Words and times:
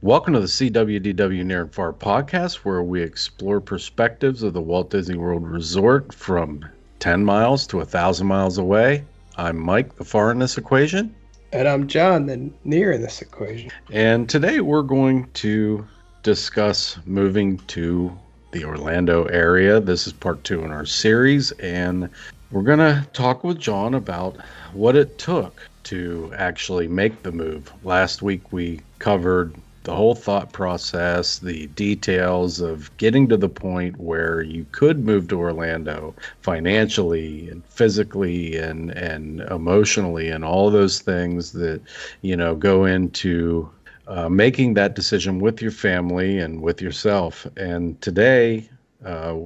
Welcome 0.00 0.34
to 0.34 0.40
the 0.40 0.46
See 0.46 0.70
WDW 0.70 1.44
Near 1.44 1.62
and 1.62 1.74
Far 1.74 1.92
podcast, 1.92 2.58
where 2.58 2.84
we 2.84 3.02
explore 3.02 3.60
perspectives 3.60 4.44
of 4.44 4.52
the 4.52 4.60
Walt 4.60 4.90
Disney 4.90 5.16
World 5.16 5.44
Resort 5.44 6.14
from 6.14 6.64
10 7.00 7.24
miles 7.24 7.66
to 7.66 7.78
1,000 7.78 8.24
miles 8.24 8.58
away. 8.58 9.04
I'm 9.38 9.58
Mike, 9.58 9.96
the 9.96 10.04
far 10.04 10.30
in 10.30 10.38
this 10.38 10.56
equation. 10.56 11.12
And 11.52 11.66
I'm 11.66 11.88
John, 11.88 12.26
the 12.26 12.48
near 12.62 12.92
in 12.92 13.02
this 13.02 13.20
equation. 13.20 13.72
And 13.90 14.28
today 14.28 14.60
we're 14.60 14.82
going 14.82 15.28
to 15.32 15.84
discuss 16.22 16.96
moving 17.04 17.58
to 17.66 18.16
the 18.52 18.64
Orlando 18.64 19.24
area. 19.24 19.80
This 19.80 20.06
is 20.06 20.12
part 20.12 20.44
two 20.44 20.62
in 20.62 20.70
our 20.70 20.86
series, 20.86 21.50
and 21.52 22.08
we're 22.52 22.62
going 22.62 22.78
to 22.78 23.04
talk 23.14 23.42
with 23.42 23.58
John 23.58 23.94
about 23.94 24.36
what 24.74 24.94
it 24.94 25.18
took 25.18 25.60
to 25.84 26.32
actually 26.36 26.86
make 26.86 27.24
the 27.24 27.32
move. 27.32 27.72
Last 27.82 28.22
week 28.22 28.52
we 28.52 28.80
covered 29.00 29.56
the 29.88 29.94
whole 29.94 30.14
thought 30.14 30.52
process, 30.52 31.38
the 31.38 31.66
details 31.68 32.60
of 32.60 32.94
getting 32.98 33.26
to 33.26 33.38
the 33.38 33.48
point 33.48 33.98
where 33.98 34.42
you 34.42 34.66
could 34.70 35.02
move 35.02 35.28
to 35.28 35.38
Orlando 35.38 36.14
financially 36.42 37.48
and 37.48 37.64
physically 37.64 38.58
and 38.58 38.90
and 38.90 39.40
emotionally 39.40 40.28
and 40.28 40.44
all 40.44 40.70
those 40.70 41.00
things 41.00 41.52
that 41.52 41.80
you 42.20 42.36
know 42.36 42.54
go 42.54 42.84
into 42.84 43.66
uh, 44.08 44.28
making 44.28 44.74
that 44.74 44.94
decision 44.94 45.40
with 45.40 45.62
your 45.62 45.70
family 45.70 46.38
and 46.38 46.60
with 46.60 46.82
yourself. 46.82 47.46
And 47.56 47.98
today, 48.02 48.68
uh, 49.06 49.36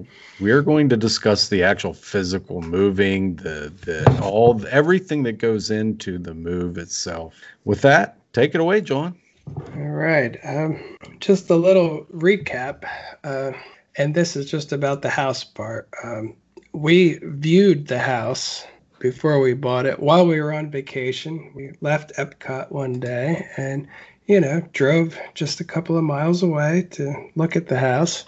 we're 0.41 0.62
going 0.62 0.88
to 0.88 0.97
discuss 0.97 1.50
the 1.50 1.62
actual 1.62 1.95
physical 1.95 2.62
moving, 2.62 3.36
the 3.36 3.72
the 3.83 4.20
all 4.20 4.61
everything 4.70 5.22
that 5.22 5.38
goes 5.38 5.70
into 5.70 6.19
the 6.19 6.34
move 6.34 6.78
itself. 6.78 7.33
With 7.64 7.83
that, 7.83 8.16
take 8.33 8.56
it 8.56 8.61
away, 8.61 8.80
John. 8.80 9.21
All 9.56 9.82
right. 9.82 10.38
Um, 10.45 10.96
just 11.20 11.50
a 11.50 11.56
little 11.56 12.06
recap, 12.12 12.84
uh, 13.24 13.52
and 13.96 14.14
this 14.14 14.36
is 14.36 14.50
just 14.50 14.72
about 14.72 15.03
the 15.03 15.11
house 15.11 15.44
part. 15.44 15.89
Um, 16.03 16.34
we 16.72 17.19
viewed 17.22 17.86
the 17.86 17.98
house 17.98 18.66
before 18.98 19.41
we 19.41 19.53
bought 19.53 19.86
it 19.86 20.00
while 20.00 20.27
we 20.27 20.41
were 20.41 20.53
on 20.53 20.70
vacation. 20.70 21.53
We 21.55 21.72
left 21.81 22.14
Epcot 22.16 22.70
one 22.70 23.00
day 23.00 23.47
and 23.56 23.89
you 24.27 24.41
know, 24.41 24.62
drove 24.72 25.19
just 25.34 25.61
a 25.61 25.64
couple 25.64 25.97
of 25.97 26.05
miles 26.05 26.42
away 26.42 26.86
to 26.92 27.14
look 27.34 27.56
at 27.56 27.69
the 27.69 27.78
house. 27.78 28.25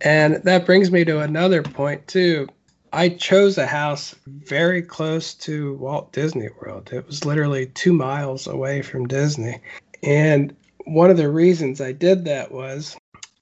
And 0.00 0.36
that 0.44 0.66
brings 0.66 0.90
me 0.90 1.04
to 1.04 1.20
another 1.20 1.62
point, 1.62 2.06
too. 2.06 2.48
I 2.92 3.10
chose 3.10 3.58
a 3.58 3.66
house 3.66 4.14
very 4.26 4.80
close 4.80 5.34
to 5.34 5.74
Walt 5.74 6.12
Disney 6.12 6.48
World. 6.60 6.90
It 6.92 7.06
was 7.06 7.24
literally 7.24 7.66
two 7.66 7.92
miles 7.92 8.46
away 8.46 8.82
from 8.82 9.06
Disney. 9.06 9.60
And 10.02 10.54
one 10.84 11.10
of 11.10 11.16
the 11.16 11.28
reasons 11.28 11.80
I 11.80 11.92
did 11.92 12.24
that 12.24 12.52
was 12.52 12.96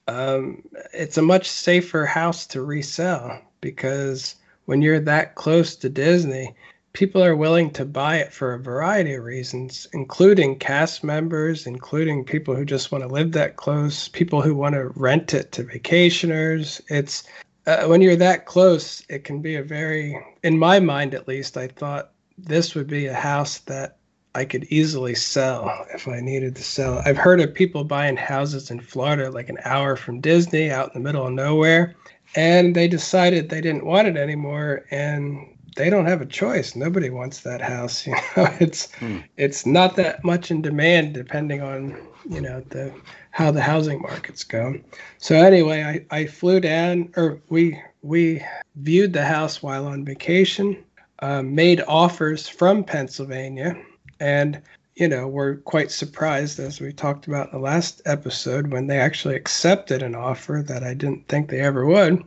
um, 0.07 0.63
it's 0.93 1.17
a 1.17 1.21
much 1.21 1.49
safer 1.49 2.05
house 2.05 2.45
to 2.47 2.61
resell 2.61 3.41
because 3.61 4.35
when 4.65 4.81
you're 4.81 4.99
that 4.99 5.35
close 5.35 5.75
to 5.77 5.89
Disney, 5.89 6.55
people 6.93 7.23
are 7.23 7.35
willing 7.35 7.69
to 7.71 7.85
buy 7.85 8.17
it 8.17 8.31
for 8.31 8.53
a 8.53 8.59
variety 8.59 9.15
of 9.15 9.23
reasons, 9.23 9.87
including 9.93 10.57
cast 10.57 11.03
members, 11.03 11.67
including 11.67 12.23
people 12.23 12.55
who 12.55 12.65
just 12.65 12.91
want 12.91 13.03
to 13.03 13.07
live 13.07 13.31
that 13.33 13.57
close, 13.57 14.07
people 14.07 14.41
who 14.41 14.55
want 14.55 14.73
to 14.73 14.87
rent 14.95 15.33
it 15.33 15.51
to 15.51 15.63
vacationers. 15.63 16.81
It's 16.89 17.23
uh, 17.67 17.85
when 17.85 18.01
you're 18.01 18.15
that 18.15 18.45
close, 18.45 19.03
it 19.09 19.23
can 19.23 19.41
be 19.41 19.55
a 19.55 19.63
very, 19.63 20.17
in 20.43 20.57
my 20.57 20.79
mind 20.79 21.13
at 21.13 21.27
least, 21.27 21.57
I 21.57 21.67
thought 21.67 22.11
this 22.37 22.75
would 22.75 22.87
be 22.87 23.07
a 23.07 23.13
house 23.13 23.59
that 23.59 23.97
I 24.35 24.45
could 24.45 24.65
easily 24.65 25.15
sell 25.15 25.87
if 25.93 26.07
I 26.07 26.19
needed 26.19 26.55
to 26.57 26.63
sell. 26.63 27.01
I've 27.05 27.17
heard 27.17 27.39
of 27.39 27.53
people 27.53 27.85
buying 27.85 28.17
houses 28.17 28.69
in 28.69 28.81
Florida, 28.81 29.31
like 29.31 29.47
an 29.47 29.59
hour 29.63 29.95
from 29.95 30.19
Disney, 30.19 30.69
out 30.69 30.93
in 30.93 31.01
the 31.01 31.07
middle 31.07 31.25
of 31.25 31.33
nowhere, 31.33 31.95
and 32.35 32.75
they 32.75 32.89
decided 32.89 33.49
they 33.49 33.61
didn't 33.61 33.85
want 33.85 34.09
it 34.09 34.17
anymore 34.17 34.85
and 34.91 35.47
they 35.77 35.89
don't 35.89 36.05
have 36.05 36.21
a 36.21 36.25
choice. 36.25 36.75
Nobody 36.75 37.09
wants 37.09 37.41
that 37.41 37.61
house. 37.61 38.05
You 38.07 38.13
know, 38.35 38.49
it's 38.59 38.91
hmm. 38.95 39.19
it's 39.37 39.65
not 39.65 39.95
that 39.95 40.23
much 40.23 40.51
in 40.51 40.61
demand 40.61 41.13
depending 41.13 41.61
on 41.61 41.97
you 42.29 42.41
know 42.41 42.61
the 42.69 42.93
how 43.31 43.51
the 43.51 43.61
housing 43.61 44.01
markets 44.01 44.43
go. 44.43 44.75
So 45.17 45.35
anyway, 45.35 46.05
I, 46.11 46.17
I 46.17 46.25
flew 46.25 46.59
down 46.59 47.11
or 47.15 47.41
we 47.49 47.81
we 48.01 48.43
viewed 48.75 49.13
the 49.13 49.25
house 49.25 49.63
while 49.63 49.87
on 49.87 50.05
vacation, 50.05 50.83
uh, 51.19 51.41
made 51.41 51.81
offers 51.87 52.47
from 52.47 52.83
Pennsylvania, 52.83 53.75
and 54.19 54.61
you 54.95 55.07
know 55.07 55.27
were 55.27 55.57
quite 55.57 55.91
surprised 55.91 56.59
as 56.59 56.79
we 56.79 56.93
talked 56.93 57.27
about 57.27 57.47
in 57.47 57.53
the 57.53 57.63
last 57.63 58.01
episode 58.05 58.71
when 58.71 58.87
they 58.87 58.99
actually 58.99 59.35
accepted 59.35 60.01
an 60.01 60.15
offer 60.15 60.63
that 60.65 60.83
I 60.83 60.93
didn't 60.93 61.27
think 61.27 61.49
they 61.49 61.59
ever 61.59 61.85
would. 61.85 62.23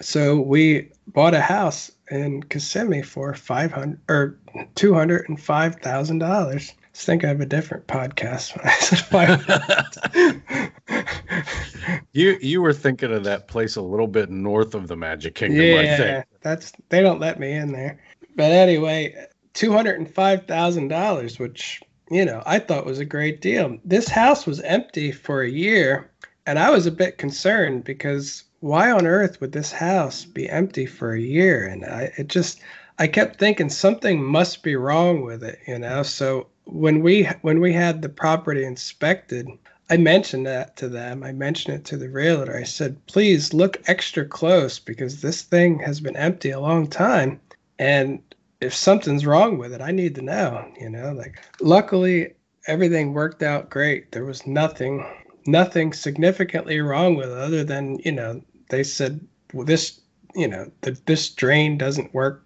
So 0.00 0.40
we 0.40 0.90
bought 1.08 1.34
a 1.34 1.40
house 1.40 1.90
in 2.10 2.42
Kissimmee 2.44 3.02
for 3.02 3.34
five 3.34 3.72
hundred 3.72 4.00
or 4.08 4.38
two 4.74 4.94
hundred 4.94 5.28
and 5.28 5.40
five 5.40 5.76
thousand 5.76 6.18
dollars. 6.18 6.72
I 6.94 6.98
think 6.98 7.24
I 7.24 7.28
have 7.28 7.40
a 7.40 7.46
different 7.46 7.86
podcast 7.86 8.56
when 8.56 8.66
I 8.66 8.74
said 8.76 8.98
five. 10.70 12.02
you 12.12 12.38
you 12.40 12.62
were 12.62 12.72
thinking 12.72 13.12
of 13.12 13.24
that 13.24 13.48
place 13.48 13.76
a 13.76 13.82
little 13.82 14.06
bit 14.06 14.30
north 14.30 14.74
of 14.74 14.88
the 14.88 14.96
Magic 14.96 15.34
Kingdom. 15.34 15.62
Yeah, 15.62 16.24
that's 16.42 16.72
they 16.88 17.00
don't 17.00 17.20
let 17.20 17.40
me 17.40 17.52
in 17.52 17.72
there. 17.72 17.98
But 18.36 18.52
anyway, 18.52 19.26
two 19.54 19.72
hundred 19.72 19.98
and 19.98 20.12
five 20.12 20.46
thousand 20.46 20.88
dollars, 20.88 21.38
which 21.38 21.82
you 22.10 22.24
know 22.24 22.42
I 22.46 22.58
thought 22.58 22.86
was 22.86 22.98
a 22.98 23.04
great 23.04 23.40
deal. 23.40 23.78
This 23.84 24.08
house 24.08 24.46
was 24.46 24.60
empty 24.60 25.12
for 25.12 25.42
a 25.42 25.50
year, 25.50 26.10
and 26.46 26.58
I 26.58 26.70
was 26.70 26.86
a 26.86 26.90
bit 26.90 27.18
concerned 27.18 27.84
because 27.84 28.44
why 28.60 28.90
on 28.90 29.06
earth 29.06 29.40
would 29.40 29.52
this 29.52 29.72
house 29.72 30.24
be 30.24 30.48
empty 30.48 30.86
for 30.86 31.12
a 31.12 31.20
year? 31.20 31.66
And 31.66 31.84
I 31.84 32.12
it 32.16 32.28
just 32.28 32.60
I 32.98 33.06
kept 33.06 33.38
thinking 33.38 33.68
something 33.68 34.22
must 34.22 34.62
be 34.62 34.76
wrong 34.76 35.22
with 35.22 35.42
it, 35.42 35.58
you 35.66 35.78
know. 35.78 36.02
So 36.02 36.46
when 36.64 37.02
we 37.02 37.24
when 37.42 37.60
we 37.60 37.72
had 37.72 38.02
the 38.02 38.08
property 38.08 38.64
inspected, 38.64 39.48
I 39.90 39.96
mentioned 39.96 40.46
that 40.46 40.76
to 40.76 40.88
them. 40.88 41.22
I 41.22 41.32
mentioned 41.32 41.74
it 41.76 41.84
to 41.86 41.96
the 41.96 42.08
realtor. 42.08 42.56
I 42.56 42.62
said, 42.62 43.04
please 43.06 43.52
look 43.52 43.82
extra 43.86 44.24
close 44.24 44.78
because 44.78 45.20
this 45.20 45.42
thing 45.42 45.80
has 45.80 46.00
been 46.00 46.16
empty 46.16 46.50
a 46.50 46.60
long 46.60 46.86
time. 46.86 47.40
And 47.78 48.20
if 48.62 48.74
something's 48.74 49.26
wrong 49.26 49.58
with 49.58 49.72
it, 49.72 49.80
I 49.80 49.90
need 49.90 50.14
to 50.14 50.22
know, 50.22 50.64
you 50.78 50.88
know, 50.88 51.12
like 51.12 51.38
luckily 51.60 52.34
everything 52.66 53.12
worked 53.12 53.42
out 53.42 53.70
great. 53.70 54.12
There 54.12 54.24
was 54.24 54.46
nothing 54.46 55.04
nothing 55.46 55.92
significantly 55.92 56.80
wrong 56.80 57.16
with 57.16 57.30
it 57.30 57.38
other 57.38 57.64
than, 57.64 57.98
you 58.04 58.12
know, 58.12 58.40
they 58.70 58.84
said 58.84 59.20
well, 59.52 59.66
this, 59.66 60.00
you 60.34 60.46
know, 60.46 60.70
the, 60.82 60.98
this 61.06 61.28
drain 61.30 61.76
doesn't 61.76 62.14
work. 62.14 62.44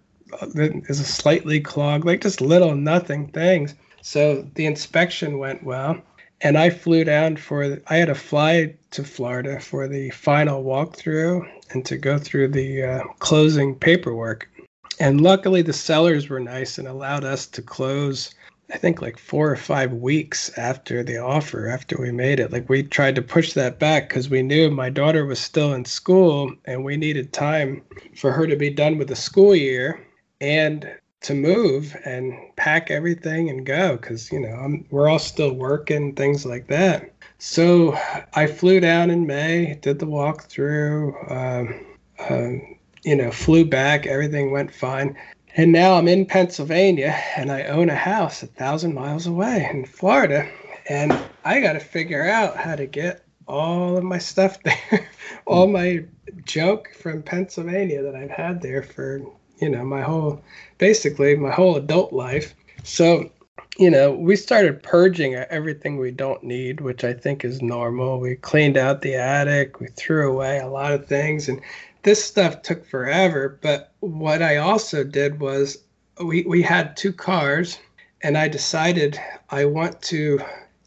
Is 0.55 0.99
a 0.99 1.05
slightly 1.05 1.61
clogged, 1.61 2.03
like 2.03 2.19
just 2.19 2.41
little 2.41 2.75
nothing 2.75 3.29
things. 3.29 3.73
So 4.01 4.45
the 4.55 4.65
inspection 4.65 5.37
went 5.37 5.63
well, 5.63 6.01
and 6.41 6.57
I 6.57 6.69
flew 6.69 7.05
down 7.05 7.37
for. 7.37 7.79
I 7.87 7.95
had 7.95 8.07
to 8.07 8.15
fly 8.15 8.75
to 8.91 9.03
Florida 9.05 9.61
for 9.61 9.87
the 9.87 10.09
final 10.09 10.65
walkthrough 10.65 11.49
and 11.71 11.85
to 11.85 11.97
go 11.97 12.17
through 12.17 12.49
the 12.49 12.83
uh, 12.83 13.03
closing 13.19 13.73
paperwork. 13.75 14.49
And 14.99 15.21
luckily, 15.21 15.61
the 15.61 15.73
sellers 15.73 16.29
were 16.29 16.39
nice 16.39 16.77
and 16.77 16.87
allowed 16.87 17.23
us 17.23 17.45
to 17.47 17.61
close 17.61 18.33
I 18.73 18.77
think 18.77 19.01
like 19.01 19.17
four 19.17 19.49
or 19.49 19.55
five 19.55 19.93
weeks 19.93 20.55
after 20.57 21.01
the 21.01 21.17
offer, 21.17 21.69
after 21.69 21.97
we 21.99 22.11
made 22.11 22.39
it. 22.39 22.51
Like 22.51 22.67
we 22.67 22.83
tried 22.83 23.15
to 23.15 23.21
push 23.21 23.53
that 23.53 23.79
back 23.79 24.09
because 24.09 24.29
we 24.29 24.41
knew 24.41 24.69
my 24.69 24.89
daughter 24.89 25.25
was 25.25 25.39
still 25.39 25.73
in 25.73 25.85
school 25.85 26.53
and 26.65 26.83
we 26.83 26.97
needed 26.97 27.31
time 27.31 27.81
for 28.15 28.31
her 28.31 28.45
to 28.45 28.57
be 28.57 28.69
done 28.69 28.97
with 28.97 29.07
the 29.07 29.15
school 29.15 29.55
year 29.55 30.05
and 30.41 30.89
to 31.21 31.33
move 31.33 31.95
and 32.03 32.33
pack 32.57 32.91
everything 32.91 33.49
and 33.49 33.65
go 33.65 33.95
because 33.95 34.31
you 34.31 34.39
know 34.39 34.53
I'm, 34.53 34.85
we're 34.91 35.09
all 35.09 35.19
still 35.19 35.53
working 35.53 36.13
things 36.13 36.45
like 36.45 36.67
that. 36.67 37.13
So 37.37 37.97
I 38.33 38.47
flew 38.47 38.81
down 38.81 39.09
in 39.09 39.25
May, 39.25 39.79
did 39.81 39.99
the 39.99 40.07
walkthrough. 40.07 41.31
Um, 41.31 41.85
um, 42.29 42.76
you 43.07 43.15
know, 43.15 43.31
flew 43.31 43.63
back. 43.63 44.05
Everything 44.05 44.51
went 44.51 44.73
fine. 44.73 45.15
And 45.55 45.71
now 45.71 45.93
I'm 45.93 46.09
in 46.09 46.25
Pennsylvania 46.25 47.17
and 47.37 47.49
I 47.49 47.63
own 47.63 47.89
a 47.89 47.95
house 47.95 48.43
a 48.43 48.47
thousand 48.47 48.93
miles 48.93 49.25
away 49.25 49.65
in 49.71 49.85
Florida. 49.85 50.45
And 50.89 51.17
I 51.45 51.61
got 51.61 51.73
to 51.73 51.79
figure 51.79 52.27
out 52.27 52.57
how 52.57 52.75
to 52.75 52.85
get 52.85 53.23
all 53.47 53.95
of 53.95 54.03
my 54.03 54.17
stuff 54.17 54.61
there, 54.63 55.09
all 55.45 55.67
hmm. 55.67 55.73
my 55.73 56.05
junk 56.43 56.93
from 56.95 57.23
Pennsylvania 57.23 58.03
that 58.03 58.13
I've 58.13 58.29
had 58.29 58.61
there 58.61 58.83
for, 58.83 59.21
you 59.61 59.69
know, 59.69 59.85
my 59.85 60.01
whole, 60.01 60.43
basically 60.77 61.33
my 61.37 61.51
whole 61.51 61.77
adult 61.77 62.11
life. 62.11 62.53
So, 62.83 63.31
you 63.77 63.89
know, 63.89 64.11
we 64.11 64.35
started 64.35 64.83
purging 64.83 65.35
everything 65.35 65.97
we 65.97 66.11
don't 66.11 66.43
need, 66.43 66.81
which 66.81 67.05
I 67.05 67.13
think 67.13 67.45
is 67.45 67.61
normal. 67.61 68.19
We 68.19 68.35
cleaned 68.35 68.75
out 68.75 69.01
the 69.01 69.15
attic, 69.15 69.79
we 69.79 69.87
threw 69.87 70.29
away 70.29 70.59
a 70.59 70.67
lot 70.67 70.93
of 70.93 71.07
things. 71.07 71.47
And 71.47 71.61
this 72.03 72.23
stuff 72.23 72.61
took 72.61 72.85
forever. 72.85 73.59
But 73.61 73.91
what 73.99 74.41
I 74.41 74.57
also 74.57 75.03
did 75.03 75.39
was 75.39 75.83
we, 76.23 76.43
we 76.43 76.61
had 76.61 76.97
two 76.97 77.13
cars, 77.13 77.79
and 78.21 78.37
I 78.37 78.47
decided 78.47 79.19
I 79.49 79.65
want 79.65 80.01
to 80.03 80.39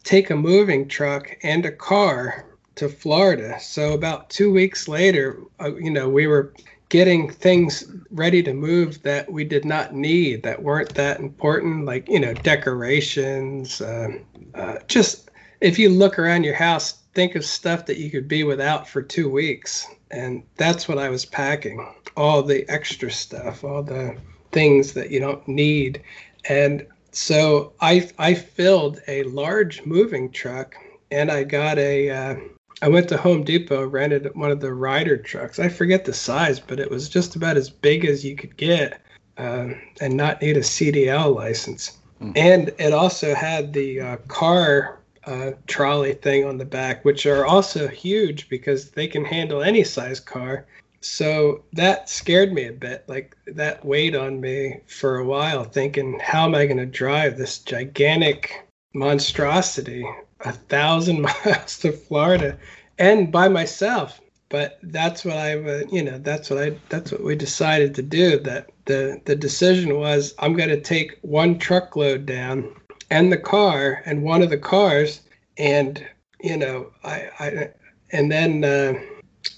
take 0.03 0.29
a 0.29 0.35
moving 0.35 0.87
truck 0.87 1.37
and 1.43 1.65
a 1.65 1.71
car 1.71 2.45
to 2.75 2.89
Florida. 2.89 3.59
So 3.59 3.93
about 3.93 4.29
two 4.29 4.51
weeks 4.51 4.87
later, 4.87 5.39
uh, 5.59 5.75
you 5.75 5.91
know, 5.91 6.09
we 6.09 6.27
were 6.27 6.53
getting 6.89 7.29
things 7.29 7.85
ready 8.09 8.43
to 8.43 8.53
move 8.53 9.01
that 9.03 9.31
we 9.31 9.45
did 9.45 9.63
not 9.63 9.93
need 9.93 10.43
that 10.43 10.61
weren't 10.61 10.93
that 10.95 11.19
important, 11.19 11.85
like 11.85 12.07
you 12.09 12.19
know, 12.19 12.33
decorations. 12.33 13.81
Uh, 13.81 14.09
uh, 14.55 14.75
just 14.87 15.29
if 15.61 15.79
you 15.79 15.89
look 15.89 16.19
around 16.19 16.43
your 16.43 16.55
house, 16.55 16.93
think 17.13 17.35
of 17.35 17.45
stuff 17.45 17.85
that 17.85 17.97
you 17.97 18.09
could 18.09 18.27
be 18.27 18.43
without 18.43 18.89
for 18.89 19.01
two 19.01 19.29
weeks, 19.29 19.87
and 20.11 20.43
that's 20.57 20.87
what 20.87 20.97
I 20.97 21.09
was 21.09 21.25
packing. 21.25 21.85
All 22.17 22.43
the 22.43 22.67
extra 22.69 23.11
stuff, 23.11 23.63
all 23.63 23.83
the 23.83 24.15
things 24.51 24.93
that 24.93 25.11
you 25.11 25.19
don't 25.19 25.47
need, 25.47 26.01
and 26.45 26.85
so 27.11 27.73
I 27.81 28.09
I 28.17 28.33
filled 28.33 29.01
a 29.07 29.23
large 29.23 29.85
moving 29.85 30.31
truck 30.31 30.75
and 31.11 31.31
I 31.31 31.43
got 31.43 31.77
a 31.77 32.09
uh, 32.09 32.35
I 32.81 32.87
went 32.87 33.09
to 33.09 33.17
Home 33.17 33.43
Depot, 33.43 33.85
rented 33.85 34.33
one 34.35 34.49
of 34.51 34.59
the 34.59 34.73
Ryder 34.73 35.17
trucks. 35.17 35.59
I 35.59 35.69
forget 35.69 36.05
the 36.05 36.13
size, 36.13 36.59
but 36.59 36.79
it 36.79 36.89
was 36.89 37.09
just 37.09 37.35
about 37.35 37.57
as 37.57 37.69
big 37.69 38.05
as 38.05 38.25
you 38.25 38.35
could 38.35 38.57
get, 38.57 39.01
uh, 39.37 39.69
and 39.99 40.17
not 40.17 40.41
need 40.41 40.57
a 40.57 40.61
CDL 40.61 41.35
license. 41.35 41.97
Mm. 42.19 42.33
And 42.35 42.71
it 42.79 42.93
also 42.93 43.35
had 43.35 43.73
the 43.73 44.01
uh, 44.01 44.17
car 44.27 45.00
uh, 45.25 45.51
trolley 45.67 46.13
thing 46.13 46.45
on 46.45 46.57
the 46.57 46.65
back, 46.65 47.05
which 47.05 47.25
are 47.25 47.45
also 47.45 47.87
huge 47.87 48.49
because 48.49 48.91
they 48.91 49.07
can 49.07 49.25
handle 49.25 49.61
any 49.61 49.83
size 49.83 50.19
car. 50.19 50.65
So 51.01 51.63
that 51.73 52.09
scared 52.09 52.53
me 52.53 52.65
a 52.65 52.73
bit. 52.73 53.03
Like 53.07 53.35
that 53.47 53.83
weighed 53.83 54.15
on 54.15 54.39
me 54.39 54.81
for 54.87 55.17
a 55.17 55.25
while, 55.25 55.63
thinking, 55.63 56.19
how 56.19 56.45
am 56.45 56.55
I 56.55 56.65
going 56.65 56.77
to 56.77 56.85
drive 56.85 57.37
this 57.37 57.59
gigantic 57.59 58.67
monstrosity 58.93 60.05
a 60.41 60.51
thousand 60.51 61.21
miles 61.45 61.79
to 61.79 61.91
Florida 61.91 62.57
and 62.97 63.31
by 63.31 63.47
myself. 63.47 64.19
But 64.49 64.79
that's 64.83 65.23
what 65.23 65.37
I, 65.37 65.53
you 65.91 66.03
know, 66.03 66.17
that's 66.17 66.49
what 66.49 66.61
I, 66.61 66.77
that's 66.89 67.11
what 67.11 67.23
we 67.23 67.35
decided 67.35 67.95
to 67.95 68.01
do. 68.01 68.37
That 68.39 68.69
the 68.83 69.21
the 69.23 69.35
decision 69.35 69.97
was, 69.97 70.33
I'm 70.39 70.57
going 70.57 70.69
to 70.69 70.81
take 70.81 71.17
one 71.21 71.57
truckload 71.57 72.25
down 72.25 72.75
and 73.11 73.31
the 73.31 73.37
car 73.37 74.01
and 74.05 74.23
one 74.23 74.41
of 74.41 74.49
the 74.49 74.57
cars, 74.57 75.21
and 75.57 76.03
you 76.41 76.57
know, 76.57 76.91
I, 77.03 77.29
I, 77.39 77.69
and 78.11 78.31
then 78.31 78.63
uh, 78.63 78.93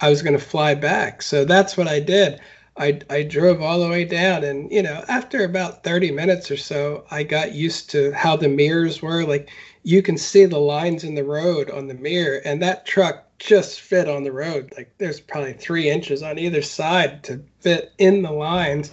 I 0.02 0.10
was 0.10 0.22
going 0.22 0.38
to 0.38 0.44
fly 0.44 0.76
back. 0.76 1.22
So 1.22 1.46
that's 1.46 1.78
what 1.78 1.88
I 1.88 2.02
did. 2.02 2.42
I, 2.76 3.00
I 3.10 3.22
drove 3.22 3.62
all 3.62 3.80
the 3.80 3.88
way 3.88 4.04
down 4.04 4.44
and 4.44 4.72
you 4.72 4.82
know 4.82 5.04
after 5.08 5.44
about 5.44 5.84
30 5.84 6.10
minutes 6.10 6.50
or 6.50 6.58
so 6.58 7.06
i 7.12 7.22
got 7.22 7.54
used 7.54 7.92
to 7.92 8.12
how 8.14 8.36
the 8.36 8.50
mirrors 8.50 9.00
were 9.00 9.26
like 9.26 9.52
you 9.84 10.02
can 10.02 10.18
see 10.18 10.46
the 10.46 10.58
lines 10.58 11.04
in 11.04 11.14
the 11.14 11.24
road 11.24 11.70
on 11.70 11.86
the 11.86 11.94
mirror 11.94 12.42
and 12.46 12.64
that 12.64 12.88
truck 12.88 13.28
just 13.38 13.80
fit 13.80 14.10
on 14.10 14.24
the 14.24 14.32
road 14.32 14.74
like 14.76 14.92
there's 14.98 15.20
probably 15.20 15.54
three 15.54 15.88
inches 15.88 16.24
on 16.24 16.40
either 16.40 16.64
side 16.64 17.24
to 17.26 17.44
fit 17.60 17.94
in 18.00 18.24
the 18.24 18.32
lines 18.32 18.92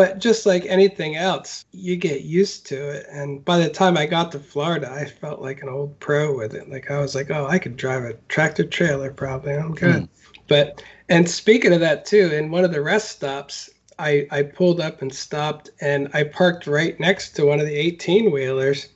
but 0.00 0.18
just 0.18 0.46
like 0.46 0.64
anything 0.66 1.16
else 1.16 1.64
you 1.72 1.96
get 1.96 2.22
used 2.22 2.66
to 2.66 2.90
it 2.90 3.06
and 3.10 3.44
by 3.44 3.58
the 3.58 3.68
time 3.68 3.96
i 3.96 4.06
got 4.06 4.32
to 4.32 4.38
florida 4.38 4.90
i 4.90 5.04
felt 5.04 5.40
like 5.40 5.62
an 5.62 5.68
old 5.68 5.98
pro 6.00 6.36
with 6.36 6.54
it 6.54 6.68
like 6.70 6.90
i 6.90 6.98
was 6.98 7.14
like 7.14 7.30
oh 7.30 7.46
i 7.46 7.58
could 7.58 7.76
drive 7.76 8.04
a 8.04 8.14
tractor 8.28 8.64
trailer 8.64 9.10
probably 9.12 9.52
i'm 9.54 9.74
good 9.74 10.02
mm. 10.02 10.08
but 10.48 10.82
and 11.10 11.28
speaking 11.28 11.72
of 11.72 11.80
that 11.80 12.06
too, 12.06 12.30
in 12.32 12.52
one 12.52 12.64
of 12.64 12.70
the 12.70 12.80
rest 12.80 13.10
stops, 13.10 13.68
I, 13.98 14.28
I 14.30 14.44
pulled 14.44 14.80
up 14.80 15.02
and 15.02 15.12
stopped 15.12 15.70
and 15.80 16.08
I 16.14 16.22
parked 16.22 16.68
right 16.68 16.98
next 17.00 17.32
to 17.32 17.44
one 17.44 17.58
of 17.58 17.66
the 17.66 17.74
18 17.74 18.30
wheelers. 18.30 18.88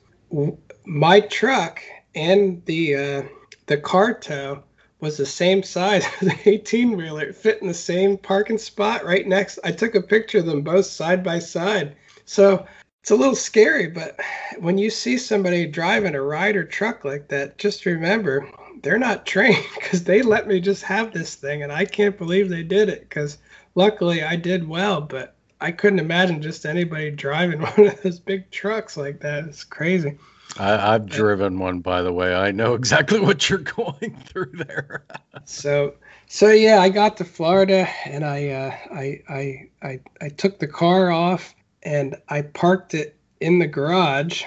My 0.85 1.19
truck 1.19 1.81
and 2.15 2.63
the 2.65 2.95
uh, 2.95 3.23
the 3.65 3.77
car 3.77 4.13
tow 4.13 4.63
was 5.05 5.17
the 5.17 5.25
same 5.25 5.63
size 5.63 6.05
as 6.21 6.27
the 6.27 6.49
18 6.49 6.97
wheeler. 6.97 7.25
It 7.25 7.35
fit 7.35 7.61
in 7.61 7.67
the 7.67 7.73
same 7.73 8.17
parking 8.17 8.57
spot 8.57 9.05
right 9.05 9.27
next. 9.27 9.59
I 9.63 9.71
took 9.71 9.95
a 9.95 10.01
picture 10.01 10.39
of 10.39 10.47
them 10.47 10.61
both 10.61 10.87
side 10.87 11.23
by 11.23 11.39
side. 11.39 11.95
So 12.25 12.65
it's 13.01 13.11
a 13.11 13.15
little 13.15 13.35
scary, 13.35 13.87
but 13.87 14.19
when 14.59 14.79
you 14.79 14.89
see 14.89 15.17
somebody 15.17 15.67
driving 15.67 16.15
a 16.15 16.21
Ryder 16.21 16.63
truck 16.63 17.05
like 17.05 17.27
that, 17.27 17.59
just 17.59 17.85
remember 17.85 18.49
they're 18.81 18.97
not 18.97 19.25
trained 19.33 19.65
because 19.75 20.03
they 20.03 20.21
let 20.21 20.47
me 20.47 20.59
just 20.59 20.83
have 20.83 21.11
this 21.11 21.35
thing 21.35 21.63
and 21.63 21.71
i 21.71 21.83
can't 21.83 22.17
believe 22.17 22.49
they 22.49 22.63
did 22.63 22.89
it 22.89 23.01
because 23.01 23.39
luckily 23.73 24.23
i 24.23 24.35
did 24.35 24.67
well 24.67 25.01
but 25.01 25.35
i 25.61 25.71
couldn't 25.71 25.99
imagine 25.99 26.41
just 26.41 26.65
anybody 26.65 27.09
driving 27.25 27.61
one 27.61 27.87
of 27.87 28.01
those 28.01 28.19
big 28.19 28.49
trucks 28.51 28.95
like 28.95 29.19
that 29.19 29.45
it's 29.45 29.63
crazy 29.63 30.17
I, 30.57 30.93
have 30.93 31.05
driven 31.05 31.59
one, 31.59 31.79
by 31.79 32.01
the 32.01 32.13
way. 32.13 32.33
I 32.33 32.51
know 32.51 32.73
exactly 32.73 33.19
what 33.21 33.49
you're 33.49 33.59
going 33.59 34.15
through 34.25 34.51
there. 34.53 35.05
so, 35.45 35.93
so 36.27 36.49
yeah, 36.49 36.79
I 36.79 36.89
got 36.89 37.17
to 37.17 37.25
Florida 37.25 37.87
and 38.05 38.23
I, 38.25 38.49
uh, 38.49 38.75
I, 38.93 39.21
I, 39.29 39.69
I, 39.81 39.99
I 40.21 40.29
took 40.29 40.59
the 40.59 40.67
car 40.67 41.11
off 41.11 41.53
and 41.83 42.15
I 42.29 42.41
parked 42.41 42.93
it 42.93 43.15
in 43.39 43.59
the 43.59 43.67
garage 43.67 44.43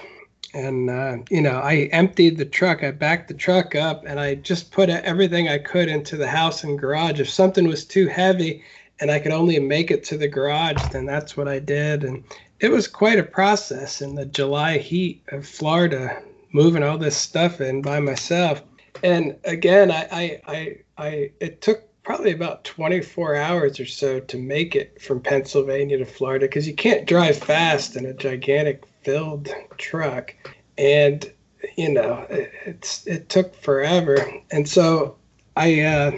and 0.54 0.88
uh, 0.88 1.18
you 1.30 1.40
know 1.40 1.58
i 1.60 1.88
emptied 1.92 2.38
the 2.38 2.44
truck 2.44 2.82
i 2.82 2.90
backed 2.90 3.28
the 3.28 3.34
truck 3.34 3.74
up 3.74 4.04
and 4.06 4.18
i 4.18 4.34
just 4.34 4.72
put 4.72 4.88
everything 4.88 5.48
i 5.48 5.58
could 5.58 5.88
into 5.88 6.16
the 6.16 6.26
house 6.26 6.64
and 6.64 6.78
garage 6.78 7.20
if 7.20 7.28
something 7.28 7.68
was 7.68 7.84
too 7.84 8.06
heavy 8.06 8.62
and 9.00 9.10
i 9.10 9.18
could 9.18 9.32
only 9.32 9.58
make 9.58 9.90
it 9.90 10.02
to 10.02 10.16
the 10.16 10.28
garage 10.28 10.86
then 10.88 11.04
that's 11.04 11.36
what 11.36 11.48
i 11.48 11.58
did 11.58 12.02
and 12.02 12.24
it 12.60 12.70
was 12.70 12.88
quite 12.88 13.18
a 13.18 13.24
process 13.24 14.00
in 14.00 14.14
the 14.14 14.26
july 14.26 14.78
heat 14.78 15.22
of 15.28 15.46
florida 15.46 16.22
moving 16.52 16.82
all 16.82 16.98
this 16.98 17.16
stuff 17.16 17.60
in 17.60 17.82
by 17.82 18.00
myself 18.00 18.62
and 19.02 19.36
again 19.44 19.90
i 19.90 20.08
i 20.12 20.40
i, 20.46 20.78
I 20.98 21.30
it 21.40 21.60
took 21.60 21.84
probably 22.02 22.32
about 22.32 22.64
24 22.64 23.36
hours 23.36 23.78
or 23.78 23.84
so 23.84 24.18
to 24.18 24.38
make 24.38 24.74
it 24.74 25.00
from 25.00 25.20
pennsylvania 25.20 25.98
to 25.98 26.06
florida 26.06 26.46
because 26.46 26.66
you 26.66 26.74
can't 26.74 27.06
drive 27.06 27.36
fast 27.36 27.96
in 27.96 28.06
a 28.06 28.14
gigantic 28.14 28.84
filled 29.08 29.48
truck, 29.78 30.34
and 30.76 31.32
you 31.76 31.88
know 31.90 32.26
it, 32.28 32.52
it's 32.66 33.06
it 33.06 33.30
took 33.30 33.54
forever. 33.54 34.18
And 34.50 34.68
so 34.68 35.16
I 35.56 35.80
uh, 35.80 36.12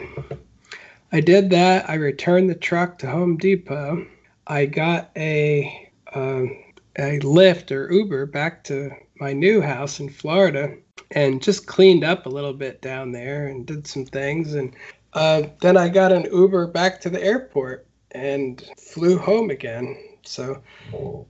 I 1.12 1.20
did 1.20 1.50
that. 1.50 1.88
I 1.88 1.94
returned 1.94 2.50
the 2.50 2.56
truck 2.56 2.98
to 2.98 3.06
Home 3.08 3.36
Depot. 3.36 4.06
I 4.48 4.66
got 4.66 5.10
a 5.16 5.89
um, 6.14 6.64
a 6.98 7.18
Lyft 7.20 7.70
or 7.70 7.92
Uber 7.92 8.26
back 8.26 8.64
to 8.64 8.90
my 9.20 9.32
new 9.32 9.60
house 9.60 10.00
in 10.00 10.08
Florida 10.08 10.76
and 11.12 11.42
just 11.42 11.66
cleaned 11.66 12.04
up 12.04 12.26
a 12.26 12.30
little 12.30 12.52
bit 12.52 12.82
down 12.82 13.12
there 13.12 13.46
and 13.46 13.66
did 13.66 13.86
some 13.86 14.04
things. 14.04 14.54
And 14.54 14.74
uh, 15.12 15.42
then 15.60 15.76
I 15.76 15.88
got 15.88 16.12
an 16.12 16.26
Uber 16.32 16.68
back 16.68 17.00
to 17.02 17.10
the 17.10 17.22
airport 17.22 17.86
and 18.12 18.62
flew 18.78 19.18
home 19.18 19.50
again. 19.50 19.96
So, 20.22 20.62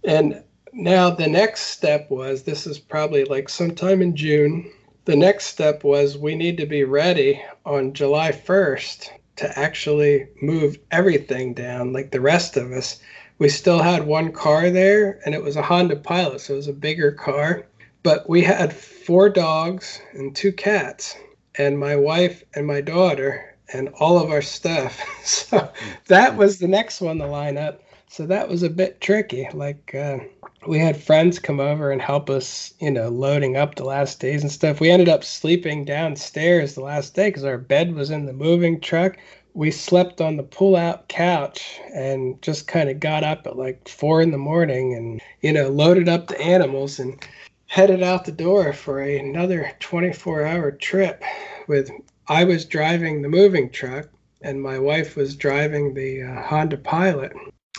and 0.05 0.43
now, 0.73 1.11
the 1.11 1.27
next 1.27 1.63
step 1.63 2.11
was 2.11 2.43
this 2.43 2.67
is 2.67 2.79
probably 2.79 3.25
like 3.25 3.49
sometime 3.49 4.03
in 4.03 4.15
June. 4.15 4.71
The 5.05 5.17
next 5.17 5.47
step 5.47 5.83
was 5.83 6.17
we 6.17 6.35
need 6.37 6.57
to 6.59 6.67
be 6.67 6.85
ready 6.85 7.43
on 7.67 7.93
July 7.93 8.31
1st 8.31 9.11
to 9.37 9.59
actually 9.59 10.29
move 10.41 10.79
everything 10.91 11.55
down 11.55 11.93
like 11.93 12.13
the 12.13 12.21
rest 12.21 12.57
of 12.57 12.71
us. 12.73 13.01
We 13.41 13.49
still 13.49 13.79
had 13.79 14.07
one 14.07 14.33
car 14.33 14.69
there, 14.69 15.19
and 15.25 15.35
it 15.35 15.43
was 15.43 15.57
a 15.57 15.63
Honda 15.63 15.97
Pilot, 15.97 16.43
so 16.43 16.53
it 16.53 16.57
was 16.57 16.69
a 16.69 16.75
bigger 16.75 17.11
car. 17.11 17.65
But 18.03 18.29
we 18.29 18.43
had 18.43 18.71
four 18.71 19.31
dogs 19.31 19.99
and 20.13 20.37
two 20.37 20.53
cats, 20.53 21.17
and 21.55 21.79
my 21.79 21.97
wife 21.97 22.45
and 22.55 22.67
my 22.67 22.83
daughter, 22.83 23.57
and 23.73 23.89
all 23.99 24.19
of 24.19 24.31
our 24.31 24.43
stuff. 24.43 25.01
so 25.25 25.73
that 26.09 26.37
was 26.37 26.59
the 26.59 26.69
next 26.69 27.01
one 27.01 27.17
to 27.17 27.27
line 27.27 27.57
up. 27.57 27.83
So 28.11 28.27
that 28.27 28.47
was 28.47 28.63
a 28.63 28.69
bit 28.69 29.01
tricky. 29.01 29.49
Like, 29.55 29.95
uh, 29.95 30.19
we 30.67 30.79
had 30.79 31.03
friends 31.03 31.39
come 31.39 31.61
over 31.61 31.91
and 31.91 32.03
help 32.03 32.29
us, 32.29 32.75
you 32.79 32.91
know, 32.91 33.09
loading 33.09 33.57
up 33.57 33.77
the 33.77 33.85
last 33.85 34.21
days 34.21 34.43
and 34.43 34.53
stuff. 34.53 34.81
We 34.81 34.91
ended 34.91 35.09
up 35.09 35.25
sleeping 35.25 35.87
downstairs 35.87 36.75
the 36.75 36.83
last 36.83 37.15
day 37.15 37.29
because 37.29 37.45
our 37.45 37.57
bed 37.57 37.95
was 37.95 38.11
in 38.11 38.27
the 38.27 38.35
moving 38.35 38.81
truck. 38.81 39.17
We 39.55 39.71
slept 39.71 40.21
on 40.21 40.37
the 40.37 40.43
pull 40.43 40.77
out 40.77 41.09
couch 41.09 41.81
and 41.95 42.41
just 42.43 42.67
kind 42.67 42.89
of 42.89 43.01
got 43.01 43.25
up 43.25 43.47
at 43.47 43.57
like 43.57 43.89
four 43.89 44.23
in 44.23 44.31
the 44.31 44.39
morning 44.39 44.95
and, 44.95 45.21
you 45.41 45.53
know, 45.53 45.69
loaded 45.69 46.09
up 46.09 46.29
the 46.29 46.41
animals 46.41 46.99
and 46.99 47.25
headed 47.67 48.03
out 48.03 48.25
the 48.25 48.33
door 48.33 48.73
for 48.73 49.01
a, 49.01 49.19
another 49.19 49.73
24 49.81 50.47
hour 50.47 50.71
trip 50.71 51.23
with 51.69 51.91
I 52.29 52.45
was 52.45 52.65
driving 52.65 53.23
the 53.23 53.29
moving 53.29 53.71
truck 53.71 54.09
and 54.43 54.63
my 54.63 54.79
wife 54.79 55.17
was 55.17 55.37
driving 55.37 55.95
the 55.95 56.23
uh, 56.23 56.43
Honda 56.43 56.77
Pilot 56.77 57.33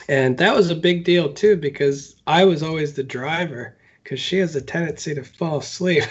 and 0.07 0.37
that 0.37 0.55
was 0.55 0.69
a 0.69 0.75
big 0.75 1.03
deal 1.03 1.31
too 1.33 1.57
because 1.57 2.15
I 2.27 2.45
was 2.45 2.63
always 2.63 2.93
the 2.93 3.03
driver 3.03 3.77
because 4.03 4.19
she 4.19 4.37
has 4.37 4.55
a 4.55 4.61
tendency 4.61 5.15
to 5.15 5.23
fall 5.23 5.59
asleep. 5.59 6.03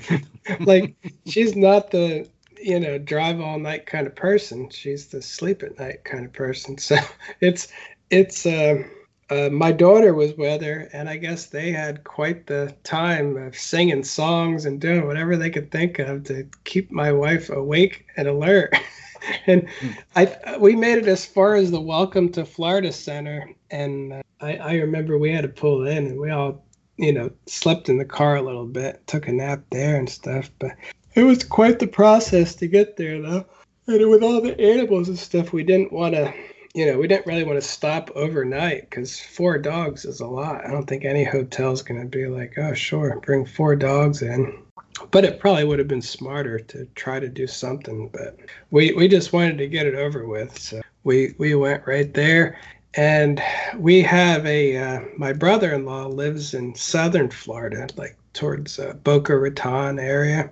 like 0.60 0.94
she's 1.26 1.54
not 1.54 1.90
the 1.90 2.28
you 2.62 2.80
know 2.80 2.98
drive 2.98 3.40
all 3.40 3.58
night 3.58 3.86
kind 3.86 4.06
of 4.06 4.14
person. 4.14 4.68
She's 4.70 5.06
the 5.06 5.22
sleep 5.22 5.62
at 5.62 5.78
night 5.78 6.04
kind 6.04 6.24
of 6.24 6.32
person. 6.32 6.76
So 6.88 6.96
it's 7.40 7.68
it's 8.10 8.46
uh, 8.46 8.82
uh, 9.30 9.50
my 9.50 9.72
daughter 9.72 10.14
was 10.14 10.34
with 10.34 10.62
her, 10.62 10.88
and 10.92 11.08
I 11.08 11.16
guess 11.18 11.46
they 11.46 11.70
had 11.70 12.04
quite 12.04 12.46
the 12.46 12.74
time 12.82 13.36
of 13.36 13.56
singing 13.56 14.02
songs 14.02 14.64
and 14.64 14.80
doing 14.80 15.06
whatever 15.06 15.36
they 15.36 15.50
could 15.50 15.70
think 15.70 15.98
of 15.98 16.24
to 16.24 16.48
keep 16.64 16.90
my 16.90 17.12
wife 17.12 17.50
awake 17.50 18.06
and 18.16 18.26
alert. 18.26 18.74
and 19.46 19.68
I 20.16 20.56
we 20.58 20.74
made 20.74 20.98
it 20.98 21.08
as 21.08 21.26
far 21.26 21.56
as 21.56 21.70
the 21.70 21.80
Welcome 21.80 22.30
to 22.32 22.44
Florida 22.44 22.92
Center, 22.92 23.50
and 23.70 24.14
uh, 24.14 24.22
I, 24.40 24.56
I 24.56 24.74
remember 24.76 25.18
we 25.18 25.32
had 25.32 25.42
to 25.42 25.48
pull 25.48 25.86
in, 25.86 26.06
and 26.06 26.20
we 26.20 26.30
all 26.30 26.64
you 26.96 27.12
know 27.12 27.30
slept 27.46 27.88
in 27.88 27.98
the 27.98 28.04
car 28.04 28.36
a 28.36 28.42
little 28.42 28.66
bit, 28.66 29.06
took 29.06 29.28
a 29.28 29.32
nap 29.32 29.60
there 29.70 29.96
and 29.96 30.08
stuff. 30.08 30.50
But 30.58 30.72
it 31.18 31.24
was 31.24 31.44
quite 31.44 31.78
the 31.78 31.86
process 31.86 32.54
to 32.56 32.66
get 32.66 32.96
there, 32.96 33.20
though. 33.20 33.44
And 33.86 34.10
with 34.10 34.22
all 34.22 34.40
the 34.40 34.58
animals 34.60 35.08
and 35.08 35.18
stuff, 35.18 35.52
we 35.52 35.64
didn't 35.64 35.92
want 35.92 36.14
to 36.14 36.32
you 36.74 36.86
know, 36.86 36.98
we 36.98 37.08
didn't 37.08 37.26
really 37.26 37.44
want 37.44 37.60
to 37.60 37.66
stop 37.66 38.10
overnight 38.14 38.88
because 38.88 39.18
four 39.18 39.58
dogs 39.58 40.04
is 40.04 40.20
a 40.20 40.26
lot. 40.26 40.64
I 40.64 40.70
don't 40.70 40.86
think 40.86 41.04
any 41.04 41.24
hotel's 41.24 41.82
going 41.82 42.00
to 42.00 42.06
be 42.06 42.26
like, 42.26 42.56
oh, 42.58 42.74
sure, 42.74 43.20
bring 43.20 43.44
four 43.44 43.74
dogs 43.74 44.22
in. 44.22 44.62
But 45.10 45.24
it 45.24 45.40
probably 45.40 45.64
would 45.64 45.80
have 45.80 45.88
been 45.88 46.02
smarter 46.02 46.58
to 46.58 46.84
try 46.94 47.20
to 47.20 47.28
do 47.28 47.46
something. 47.48 48.08
But 48.12 48.36
we, 48.70 48.92
we 48.92 49.08
just 49.08 49.32
wanted 49.32 49.58
to 49.58 49.66
get 49.66 49.86
it 49.86 49.94
over 49.94 50.26
with. 50.26 50.56
So 50.58 50.80
we, 51.04 51.34
we 51.38 51.54
went 51.54 51.86
right 51.86 52.14
there. 52.14 52.60
And 52.94 53.42
we 53.76 54.02
have 54.02 54.46
a, 54.46 54.76
uh, 54.76 55.00
my 55.16 55.32
brother 55.32 55.72
in 55.72 55.84
law 55.84 56.06
lives 56.06 56.54
in 56.54 56.74
southern 56.74 57.30
Florida, 57.30 57.88
like 57.96 58.16
towards 58.34 58.78
uh, 58.78 58.94
Boca 59.04 59.36
Raton 59.36 59.98
area. 59.98 60.50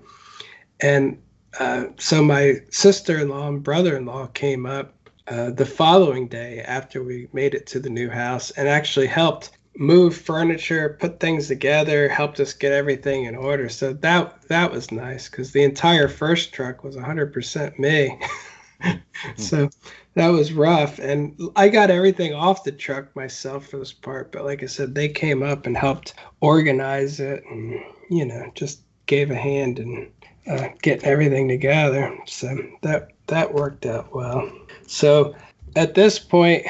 And 0.80 1.20
uh, 1.58 1.86
so 1.98 2.22
my 2.22 2.60
sister 2.70 3.18
in 3.18 3.28
law 3.28 3.48
and 3.48 3.62
brother 3.62 3.96
in 3.96 4.06
law 4.06 4.26
came 4.26 4.66
up 4.66 4.92
uh, 5.28 5.50
the 5.50 5.66
following 5.66 6.28
day 6.28 6.60
after 6.60 7.02
we 7.02 7.28
made 7.32 7.54
it 7.54 7.66
to 7.66 7.80
the 7.80 7.90
new 7.90 8.08
house 8.08 8.50
and 8.52 8.68
actually 8.68 9.06
helped 9.06 9.50
move 9.78 10.16
furniture, 10.16 10.96
put 11.00 11.20
things 11.20 11.48
together, 11.48 12.08
helped 12.08 12.40
us 12.40 12.52
get 12.52 12.72
everything 12.72 13.24
in 13.24 13.34
order. 13.34 13.68
So 13.68 13.92
that 13.92 14.42
that 14.48 14.70
was 14.70 14.90
nice 14.90 15.28
because 15.28 15.52
the 15.52 15.64
entire 15.64 16.08
first 16.08 16.52
truck 16.52 16.84
was 16.84 16.96
100% 16.96 17.78
me. 17.78 18.18
so 19.36 19.68
that 20.14 20.28
was 20.28 20.52
rough, 20.52 20.98
and 20.98 21.38
I 21.56 21.68
got 21.68 21.90
everything 21.90 22.32
off 22.32 22.64
the 22.64 22.72
truck 22.72 23.14
myself 23.16 23.68
for 23.68 23.78
this 23.78 23.92
part. 23.92 24.32
But 24.32 24.44
like 24.44 24.62
I 24.62 24.66
said, 24.66 24.94
they 24.94 25.08
came 25.08 25.42
up 25.42 25.66
and 25.66 25.76
helped 25.76 26.14
organize 26.40 27.20
it, 27.20 27.42
and 27.50 27.80
you 28.10 28.24
know, 28.24 28.50
just 28.54 28.80
gave 29.06 29.30
a 29.30 29.36
hand 29.36 29.78
and 29.78 30.10
uh, 30.48 30.68
getting 30.82 31.04
everything 31.04 31.48
together. 31.48 32.16
So 32.26 32.56
that 32.82 33.10
that 33.26 33.52
worked 33.52 33.86
out 33.86 34.14
well. 34.14 34.50
So 34.86 35.34
at 35.74 35.94
this 35.94 36.18
point, 36.18 36.64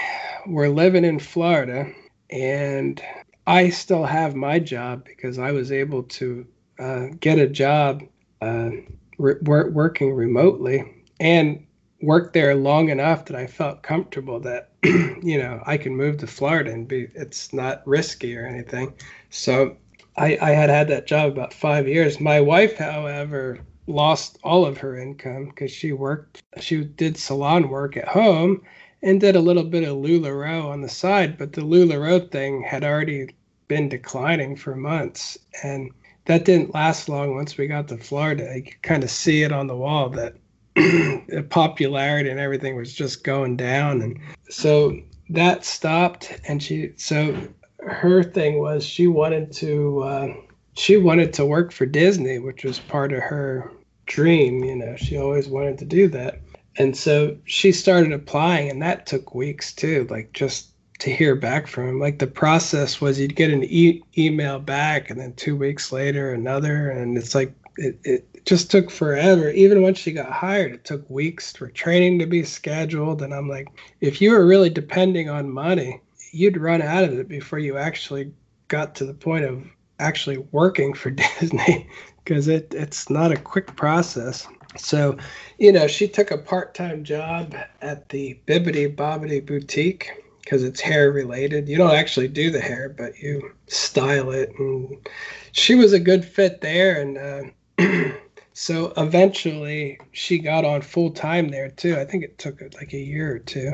we're 0.47 0.69
living 0.69 1.05
in 1.05 1.19
Florida, 1.19 1.93
and 2.31 3.03
I 3.47 3.71
still 3.71 4.05
have 4.05 4.35
my 4.35 4.59
job 4.59 5.05
because 5.05 5.39
I 5.39 5.53
was 5.53 5.71
able 5.71 6.03
to 6.05 6.47
uh, 6.79 7.07
get 7.21 7.39
a 7.39 7.49
job 7.49 8.03
uh, 8.43 8.71
re- 9.19 9.41
working 9.43 10.13
remotely 10.13 11.05
and 11.21 11.65
work 12.03 12.33
there 12.33 12.55
long 12.55 12.91
enough 12.91 13.25
that 13.27 13.37
I 13.37 13.47
felt 13.47 13.83
comfortable 13.83 14.39
that 14.41 14.71
you 14.85 15.39
know 15.39 15.63
I 15.67 15.77
can 15.77 15.97
move 15.97 16.19
to 16.19 16.27
Florida 16.27 16.73
and 16.73 16.87
be 16.87 17.09
it's 17.15 17.53
not 17.53 17.87
risky 17.87 18.37
or 18.37 18.47
anything. 18.47 18.95
So 19.31 19.77
I, 20.17 20.39
I 20.41 20.51
had 20.51 20.71
had 20.71 20.89
that 20.89 21.07
job 21.07 21.33
about 21.33 21.53
five 21.53 21.87
years. 21.87 22.21
My 22.21 22.41
wife, 22.41 22.79
however, 22.79 23.61
lost 23.87 24.39
all 24.43 24.65
of 24.65 24.79
her 24.79 24.99
income 24.99 25.47
because 25.47 25.71
she 25.71 25.93
worked, 25.93 26.43
she 26.59 26.85
did 26.85 27.17
salon 27.17 27.69
work 27.69 27.97
at 27.97 28.09
home 28.09 28.63
and 29.03 29.21
did 29.21 29.37
a 29.37 29.41
little 29.41 29.65
bit 29.65 29.85
of 29.85 29.97
LuLaRoe 29.97 30.65
on 30.65 30.81
the 30.81 30.89
side, 30.89 31.39
but 31.39 31.53
the 31.53 31.61
LuLaRoe 31.61 32.31
thing 32.31 32.63
had 32.63 32.83
already 32.83 33.29
been 33.69 33.89
declining 33.89 34.57
for 34.57 34.75
months. 34.75 35.39
And 35.63 35.91
that 36.25 36.45
didn't 36.45 36.75
last 36.75 37.09
long 37.09 37.35
once 37.35 37.57
we 37.57 37.67
got 37.67 37.89
to 37.89 37.99
Florida. 37.99 38.53
You 38.57 38.63
could 38.63 38.83
kind 38.83 39.05
of 39.05 39.11
see 39.11 39.43
it 39.43 39.53
on 39.53 39.67
the 39.67 39.77
wall 39.77 40.09
that 40.11 40.35
the 40.75 41.47
popularity 41.51 42.31
and 42.31 42.41
everything 42.41 42.77
was 42.77 42.93
just 42.93 43.23
going 43.23 43.57
down. 43.57 44.03
And 44.03 44.19
so 44.49 44.99
that 45.31 45.65
stopped. 45.65 46.41
And 46.49 46.63
she, 46.63 46.93
so 46.97 47.49
her 47.87 48.23
thing 48.23 48.59
was 48.59 48.85
she 48.85 49.07
wanted 49.07 49.53
to, 49.53 50.03
uh, 50.03 50.35
she 50.75 50.97
wanted 50.97 51.33
to 51.35 51.47
work 51.47 51.73
for 51.73 51.87
Disney, 51.87 52.39
which 52.39 52.65
was 52.65 52.79
part 52.81 53.13
of 53.13 53.23
her 53.23 53.73
dream. 54.07 54.63
You 54.63 54.77
know, 54.77 54.97
she 54.97 55.17
always 55.17 55.49
wanted 55.49 55.79
to 55.79 55.85
do 55.85 56.09
that. 56.09 56.41
And 56.79 56.97
so 56.97 57.37
she 57.47 57.73
started 57.73 58.13
applying, 58.13 58.71
and 58.71 58.83
that 58.83 59.07
took 59.07 59.35
weeks 59.35 59.73
too, 59.73 60.07
like 60.11 60.33
just 60.33 60.73
to 60.99 61.15
hear 61.15 61.35
back 61.35 61.67
from 61.67 61.89
him. 61.89 62.01
Like 62.01 62.19
the 62.19 62.27
process 62.27 63.01
was 63.01 63.19
you'd 63.19 63.37
get 63.37 63.51
an 63.51 63.65
e- 63.65 64.03
email 64.19 64.59
back, 64.59 65.11
and 65.11 65.21
then 65.21 65.33
two 65.35 65.57
weeks 65.57 65.93
later, 65.93 66.33
another. 66.33 66.91
And 66.91 67.17
it's 67.17 67.35
like, 67.35 67.55
it, 67.79 67.99
it 68.05 68.45
just 68.45 68.71
took 68.71 68.91
forever. 68.91 69.51
Even 69.51 69.83
once 69.83 69.99
she 69.99 70.13
got 70.13 70.31
hired, 70.31 70.73
it 70.73 70.85
took 70.85 71.09
weeks 71.11 71.53
for 71.53 71.69
training 71.69 72.19
to 72.19 72.27
be 72.27 72.43
scheduled. 72.43 73.23
And 73.23 73.35
I'm 73.35 73.49
like, 73.49 73.69
if 74.01 74.21
you 74.21 74.33
were 74.33 74.47
really 74.47 74.71
depending 74.71 75.29
on 75.29 75.51
money, 75.51 76.01
you'd 76.37 76.59
run 76.59 76.83
out 76.83 77.05
of 77.05 77.19
it 77.19 77.29
before 77.29 77.59
you 77.59 77.79
actually 77.79 78.31
got 78.69 78.95
to 78.97 79.07
the 79.07 79.15
point 79.15 79.45
of 79.45 79.65
actually 79.99 80.39
working 80.53 80.93
for 80.93 81.11
Disney 81.41 81.89
because 82.23 82.49
it, 82.49 82.75
it's 82.75 83.09
not 83.09 83.33
a 83.33 83.37
quick 83.37 83.75
process. 83.77 84.47
So, 84.77 85.17
you 85.59 85.73
know, 85.73 85.87
she 85.87 86.07
took 86.07 86.31
a 86.31 86.39
part 86.39 86.75
time 86.75 87.05
job 87.05 87.55
at 87.81 88.09
the 88.11 88.39
Bibbidi 88.47 88.95
Bobbidi 88.95 89.45
Boutique 89.45 90.11
because 90.43 90.63
it's 90.63 90.81
hair 90.81 91.11
related. 91.11 91.69
You 91.69 91.79
don't 91.79 91.95
actually 91.95 92.29
do 92.29 92.51
the 92.51 92.61
hair, 92.61 92.91
but 92.91 93.19
you 93.19 93.53
style 93.69 94.31
it. 94.31 94.53
And 94.59 95.09
she 95.53 95.75
was 95.75 95.95
a 95.95 96.01
good 96.01 96.25
fit 96.25 96.61
there. 96.61 97.01
And 97.01 97.55
uh, 97.79 98.13
so 98.53 98.93
eventually 98.99 99.99
she 100.13 100.39
got 100.39 100.67
on 100.67 100.83
full 100.83 101.11
time 101.11 101.49
there 101.49 101.71
too. 101.71 101.97
I 101.97 102.05
think 102.05 102.23
it 102.23 102.39
took 102.39 102.61
like 102.61 102.93
a 102.93 102.99
year 102.99 103.35
or 103.35 103.39
two 103.39 103.73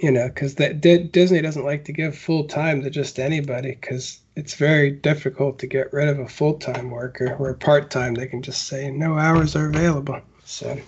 you 0.00 0.10
know, 0.10 0.28
because 0.28 0.56
that 0.56 0.80
Disney 0.80 1.40
doesn't 1.40 1.64
like 1.64 1.84
to 1.84 1.92
give 1.92 2.16
full 2.16 2.44
time 2.44 2.82
to 2.82 2.90
just 2.90 3.18
anybody 3.18 3.70
because 3.80 4.20
it's 4.34 4.54
very 4.54 4.90
difficult 4.90 5.58
to 5.60 5.66
get 5.66 5.92
rid 5.92 6.08
of 6.08 6.18
a 6.18 6.28
full 6.28 6.54
time 6.54 6.90
worker. 6.90 7.34
Where 7.36 7.54
part 7.54 7.90
time, 7.90 8.14
they 8.14 8.26
can 8.26 8.42
just 8.42 8.66
say 8.66 8.90
no 8.90 9.18
hours 9.18 9.56
are 9.56 9.68
available. 9.68 10.20
So, 10.44 10.78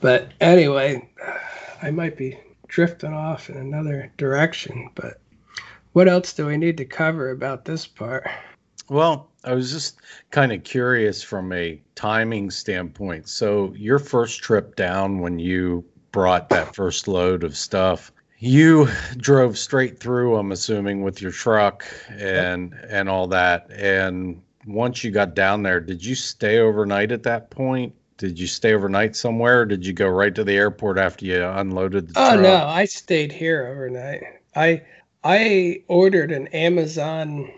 but 0.00 0.32
anyway, 0.40 1.08
I 1.82 1.90
might 1.90 2.16
be 2.16 2.38
drifting 2.68 3.12
off 3.12 3.50
in 3.50 3.56
another 3.56 4.10
direction. 4.16 4.90
But 4.94 5.20
what 5.92 6.08
else 6.08 6.32
do 6.32 6.46
we 6.46 6.56
need 6.56 6.78
to 6.78 6.84
cover 6.84 7.30
about 7.30 7.64
this 7.64 7.86
part? 7.86 8.26
Well, 8.88 9.30
I 9.44 9.54
was 9.54 9.72
just 9.72 10.00
kind 10.30 10.52
of 10.52 10.64
curious 10.64 11.22
from 11.22 11.52
a 11.52 11.80
timing 11.94 12.50
standpoint. 12.50 13.28
So, 13.28 13.72
your 13.76 13.98
first 13.98 14.42
trip 14.42 14.76
down 14.76 15.20
when 15.20 15.38
you 15.38 15.84
brought 16.12 16.48
that 16.50 16.74
first 16.74 17.08
load 17.08 17.42
of 17.42 17.56
stuff 17.56 18.12
you 18.42 18.88
drove 19.18 19.56
straight 19.56 20.00
through 20.00 20.34
i'm 20.34 20.50
assuming 20.50 21.02
with 21.02 21.22
your 21.22 21.30
truck 21.30 21.86
and 22.10 22.72
yep. 22.72 22.86
and 22.90 23.08
all 23.08 23.28
that 23.28 23.70
and 23.70 24.42
once 24.66 25.04
you 25.04 25.12
got 25.12 25.36
down 25.36 25.62
there 25.62 25.80
did 25.80 26.04
you 26.04 26.16
stay 26.16 26.58
overnight 26.58 27.12
at 27.12 27.22
that 27.22 27.50
point 27.50 27.94
did 28.16 28.36
you 28.36 28.48
stay 28.48 28.74
overnight 28.74 29.14
somewhere 29.14 29.60
or 29.60 29.64
did 29.64 29.86
you 29.86 29.92
go 29.92 30.08
right 30.08 30.34
to 30.34 30.42
the 30.42 30.56
airport 30.56 30.98
after 30.98 31.24
you 31.24 31.44
unloaded 31.44 32.08
the 32.08 32.14
oh 32.16 32.30
truck? 32.32 32.40
no 32.40 32.66
i 32.66 32.84
stayed 32.84 33.30
here 33.30 33.68
overnight 33.68 34.24
i 34.56 34.82
i 35.22 35.80
ordered 35.86 36.32
an 36.32 36.48
amazon 36.48 37.48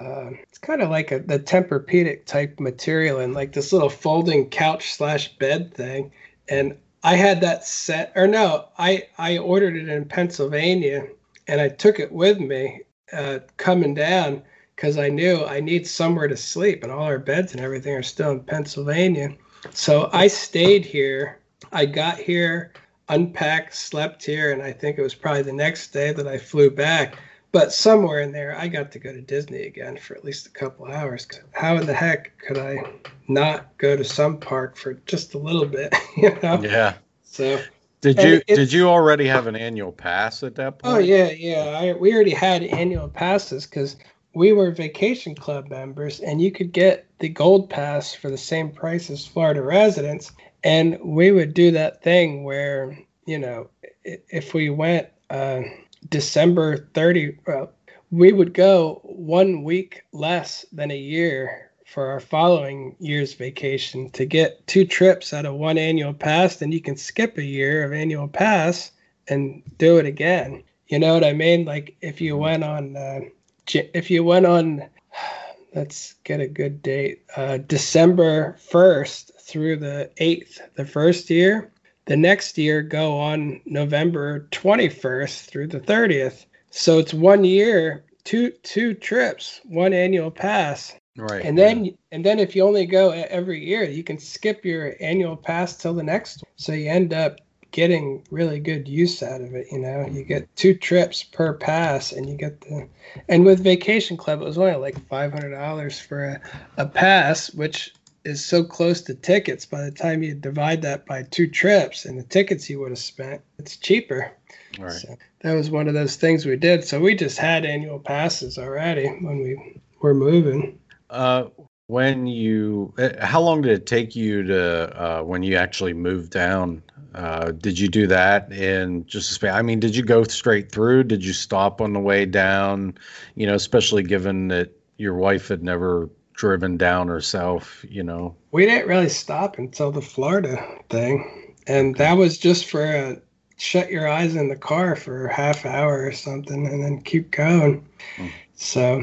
uh, 0.00 0.30
it's 0.48 0.58
kind 0.58 0.80
of 0.82 0.88
like 0.90 1.12
a 1.12 1.20
the 1.20 1.38
Tempur-Pedic 1.38 2.24
type 2.24 2.58
material 2.58 3.20
and 3.20 3.34
like 3.34 3.52
this 3.52 3.72
little 3.72 3.90
folding 3.90 4.48
couch 4.48 4.94
slash 4.94 5.28
bed 5.36 5.72
thing 5.74 6.10
and 6.48 6.76
I 7.02 7.16
had 7.16 7.40
that 7.40 7.64
set, 7.64 8.12
or 8.14 8.26
no, 8.26 8.68
I 8.78 9.08
I 9.18 9.38
ordered 9.38 9.76
it 9.76 9.88
in 9.88 10.04
Pennsylvania, 10.04 11.08
and 11.48 11.60
I 11.60 11.68
took 11.68 11.98
it 11.98 12.12
with 12.12 12.38
me 12.38 12.82
uh, 13.12 13.40
coming 13.56 13.94
down 13.94 14.42
because 14.76 14.98
I 14.98 15.08
knew 15.08 15.44
I 15.44 15.60
need 15.60 15.86
somewhere 15.86 16.28
to 16.28 16.36
sleep, 16.36 16.82
and 16.82 16.92
all 16.92 17.04
our 17.04 17.18
beds 17.18 17.52
and 17.52 17.60
everything 17.60 17.94
are 17.94 18.02
still 18.02 18.30
in 18.30 18.40
Pennsylvania. 18.40 19.34
So 19.70 20.10
I 20.12 20.28
stayed 20.28 20.84
here. 20.84 21.38
I 21.72 21.86
got 21.86 22.18
here, 22.18 22.72
unpacked, 23.08 23.74
slept 23.74 24.24
here, 24.24 24.52
and 24.52 24.62
I 24.62 24.72
think 24.72 24.98
it 24.98 25.02
was 25.02 25.14
probably 25.14 25.42
the 25.42 25.52
next 25.52 25.92
day 25.92 26.12
that 26.12 26.26
I 26.26 26.38
flew 26.38 26.70
back. 26.70 27.16
But 27.52 27.74
somewhere 27.74 28.20
in 28.22 28.32
there, 28.32 28.58
I 28.58 28.66
got 28.66 28.90
to 28.92 28.98
go 28.98 29.12
to 29.12 29.20
Disney 29.20 29.64
again 29.64 29.98
for 29.98 30.16
at 30.16 30.24
least 30.24 30.46
a 30.46 30.50
couple 30.50 30.86
hours. 30.86 31.28
How 31.52 31.76
in 31.76 31.84
the 31.84 31.92
heck 31.92 32.38
could 32.38 32.56
I 32.56 32.82
not 33.28 33.76
go 33.76 33.94
to 33.94 34.02
some 34.02 34.38
park 34.38 34.74
for 34.74 34.94
just 35.04 35.34
a 35.34 35.38
little 35.38 35.66
bit? 35.66 35.94
You 36.16 36.38
know? 36.42 36.60
Yeah. 36.62 36.94
So. 37.22 37.60
Did 38.02 38.18
you 38.22 38.42
did 38.46 38.72
you 38.72 38.88
already 38.88 39.26
have 39.26 39.46
an 39.46 39.54
annual 39.54 39.92
pass 39.92 40.42
at 40.42 40.56
that 40.56 40.66
oh, 40.66 40.70
point? 40.72 40.94
Oh 40.94 40.98
yeah, 40.98 41.30
yeah. 41.30 41.78
I, 41.80 41.92
we 41.92 42.12
already 42.12 42.34
had 42.34 42.64
annual 42.64 43.08
passes 43.08 43.64
because 43.64 43.96
we 44.34 44.52
were 44.52 44.72
vacation 44.72 45.34
club 45.34 45.70
members, 45.70 46.20
and 46.20 46.42
you 46.42 46.50
could 46.50 46.72
get 46.72 47.06
the 47.20 47.28
gold 47.28 47.70
pass 47.70 48.12
for 48.12 48.28
the 48.28 48.36
same 48.36 48.70
price 48.72 49.08
as 49.08 49.24
Florida 49.24 49.62
residents. 49.62 50.32
And 50.64 50.98
we 51.00 51.30
would 51.30 51.54
do 51.54 51.70
that 51.70 52.02
thing 52.02 52.42
where 52.44 52.98
you 53.24 53.38
know, 53.38 53.70
if 54.04 54.52
we 54.52 54.68
went. 54.68 55.08
Uh, 55.30 55.62
December 56.08 56.88
30, 56.94 57.38
well, 57.46 57.72
we 58.10 58.32
would 58.32 58.52
go 58.52 59.00
one 59.04 59.64
week 59.64 60.02
less 60.12 60.66
than 60.72 60.90
a 60.90 60.96
year 60.96 61.70
for 61.86 62.06
our 62.06 62.20
following 62.20 62.96
year's 63.00 63.34
vacation 63.34 64.10
to 64.10 64.24
get 64.24 64.66
two 64.66 64.84
trips 64.84 65.32
out 65.32 65.46
of 65.46 65.54
one 65.54 65.78
annual 65.78 66.14
pass. 66.14 66.56
Then 66.56 66.72
you 66.72 66.80
can 66.80 66.96
skip 66.96 67.36
a 67.38 67.44
year 67.44 67.84
of 67.84 67.92
annual 67.92 68.28
pass 68.28 68.92
and 69.28 69.62
do 69.78 69.98
it 69.98 70.06
again. 70.06 70.62
You 70.88 70.98
know 70.98 71.14
what 71.14 71.24
I 71.24 71.32
mean? 71.32 71.64
Like 71.64 71.96
if 72.02 72.20
you 72.20 72.36
went 72.36 72.64
on, 72.64 72.96
uh, 72.96 73.20
if 73.66 74.10
you 74.10 74.24
went 74.24 74.46
on, 74.46 74.84
let's 75.74 76.14
get 76.24 76.40
a 76.40 76.46
good 76.46 76.82
date, 76.82 77.24
uh, 77.36 77.58
December 77.58 78.58
1st 78.70 79.40
through 79.40 79.76
the 79.76 80.10
8th, 80.18 80.60
the 80.74 80.84
first 80.84 81.30
year. 81.30 81.71
The 82.06 82.16
next 82.16 82.58
year 82.58 82.82
go 82.82 83.18
on 83.18 83.60
November 83.64 84.48
21st 84.50 85.46
through 85.46 85.68
the 85.68 85.80
30th. 85.80 86.46
So 86.70 86.98
it's 86.98 87.14
one 87.14 87.44
year, 87.44 88.04
two 88.24 88.50
two 88.62 88.94
trips, 88.94 89.60
one 89.64 89.92
annual 89.92 90.30
pass. 90.30 90.94
Right. 91.16 91.44
And 91.44 91.58
then 91.58 91.84
yeah. 91.84 91.92
and 92.10 92.24
then 92.24 92.38
if 92.38 92.56
you 92.56 92.64
only 92.64 92.86
go 92.86 93.10
every 93.10 93.64
year, 93.64 93.84
you 93.84 94.02
can 94.02 94.18
skip 94.18 94.64
your 94.64 94.94
annual 95.00 95.36
pass 95.36 95.76
till 95.76 95.94
the 95.94 96.02
next. 96.02 96.42
one. 96.42 96.50
So 96.56 96.72
you 96.72 96.88
end 96.88 97.12
up 97.12 97.38
getting 97.72 98.22
really 98.30 98.60
good 98.60 98.86
use 98.86 99.22
out 99.22 99.40
of 99.40 99.54
it. 99.54 99.66
You 99.70 99.80
know, 99.80 100.00
you 100.00 100.20
mm-hmm. 100.20 100.28
get 100.28 100.56
two 100.56 100.74
trips 100.74 101.22
per 101.22 101.54
pass, 101.54 102.12
and 102.12 102.28
you 102.28 102.36
get 102.36 102.60
the. 102.62 102.88
And 103.28 103.44
with 103.44 103.62
Vacation 103.62 104.16
Club, 104.16 104.40
it 104.40 104.44
was 104.44 104.58
only 104.58 104.76
like 104.76 105.06
five 105.08 105.32
hundred 105.32 105.50
dollars 105.50 105.98
for 105.98 106.24
a, 106.24 106.40
a 106.78 106.86
pass, 106.86 107.52
which 107.52 107.92
is 108.24 108.44
so 108.44 108.64
close 108.64 109.00
to 109.02 109.14
tickets. 109.14 109.66
By 109.66 109.82
the 109.82 109.90
time 109.90 110.22
you 110.22 110.34
divide 110.34 110.82
that 110.82 111.06
by 111.06 111.24
two 111.24 111.48
trips 111.48 112.04
and 112.04 112.18
the 112.18 112.24
tickets 112.24 112.68
you 112.68 112.80
would 112.80 112.90
have 112.90 112.98
spent, 112.98 113.42
it's 113.58 113.76
cheaper. 113.76 114.32
Right. 114.78 114.92
So 114.92 115.16
that 115.40 115.54
was 115.54 115.70
one 115.70 115.88
of 115.88 115.94
those 115.94 116.16
things 116.16 116.46
we 116.46 116.56
did. 116.56 116.84
So 116.84 117.00
we 117.00 117.14
just 117.14 117.38
had 117.38 117.64
annual 117.64 117.98
passes 117.98 118.58
already 118.58 119.08
when 119.08 119.38
we 119.38 119.80
were 120.00 120.14
moving. 120.14 120.78
Uh, 121.10 121.44
when 121.88 122.26
you, 122.26 122.94
uh, 122.98 123.24
how 123.24 123.40
long 123.40 123.62
did 123.62 123.72
it 123.72 123.86
take 123.86 124.16
you 124.16 124.42
to 124.44 125.02
uh, 125.02 125.22
when 125.22 125.42
you 125.42 125.56
actually 125.56 125.92
moved 125.92 126.30
down 126.30 126.82
uh, 127.14 127.50
did 127.52 127.78
you 127.78 127.88
do 127.88 128.06
that 128.06 128.50
in 128.52 129.04
just 129.06 129.42
I 129.44 129.60
mean, 129.62 129.80
did 129.80 129.94
you 129.94 130.02
go 130.02 130.24
straight 130.24 130.72
through? 130.72 131.04
Did 131.04 131.24
you 131.24 131.32
stop 131.32 131.80
on 131.80 131.92
the 131.92 132.00
way 132.00 132.24
down? 132.24 132.96
You 133.34 133.46
know, 133.46 133.54
especially 133.54 134.02
given 134.02 134.48
that 134.48 134.70
your 134.96 135.14
wife 135.14 135.48
had 135.48 135.62
never 135.62 136.08
driven 136.42 136.76
down 136.76 137.06
herself. 137.06 137.84
You 137.88 138.02
know, 138.02 138.34
we 138.50 138.66
didn't 138.66 138.88
really 138.88 139.08
stop 139.08 139.58
until 139.58 139.92
the 139.92 140.02
Florida 140.02 140.60
thing, 140.90 141.54
and 141.68 141.94
that 141.98 142.14
was 142.14 142.36
just 142.36 142.68
for 142.68 142.84
a 142.84 143.22
shut 143.58 143.92
your 143.92 144.08
eyes 144.08 144.34
in 144.34 144.48
the 144.48 144.56
car 144.56 144.96
for 144.96 145.26
a 145.26 145.32
half 145.32 145.64
hour 145.64 146.04
or 146.04 146.10
something, 146.10 146.66
and 146.66 146.82
then 146.82 147.00
keep 147.00 147.30
going. 147.30 147.86
Hmm. 148.16 148.26
So 148.56 149.02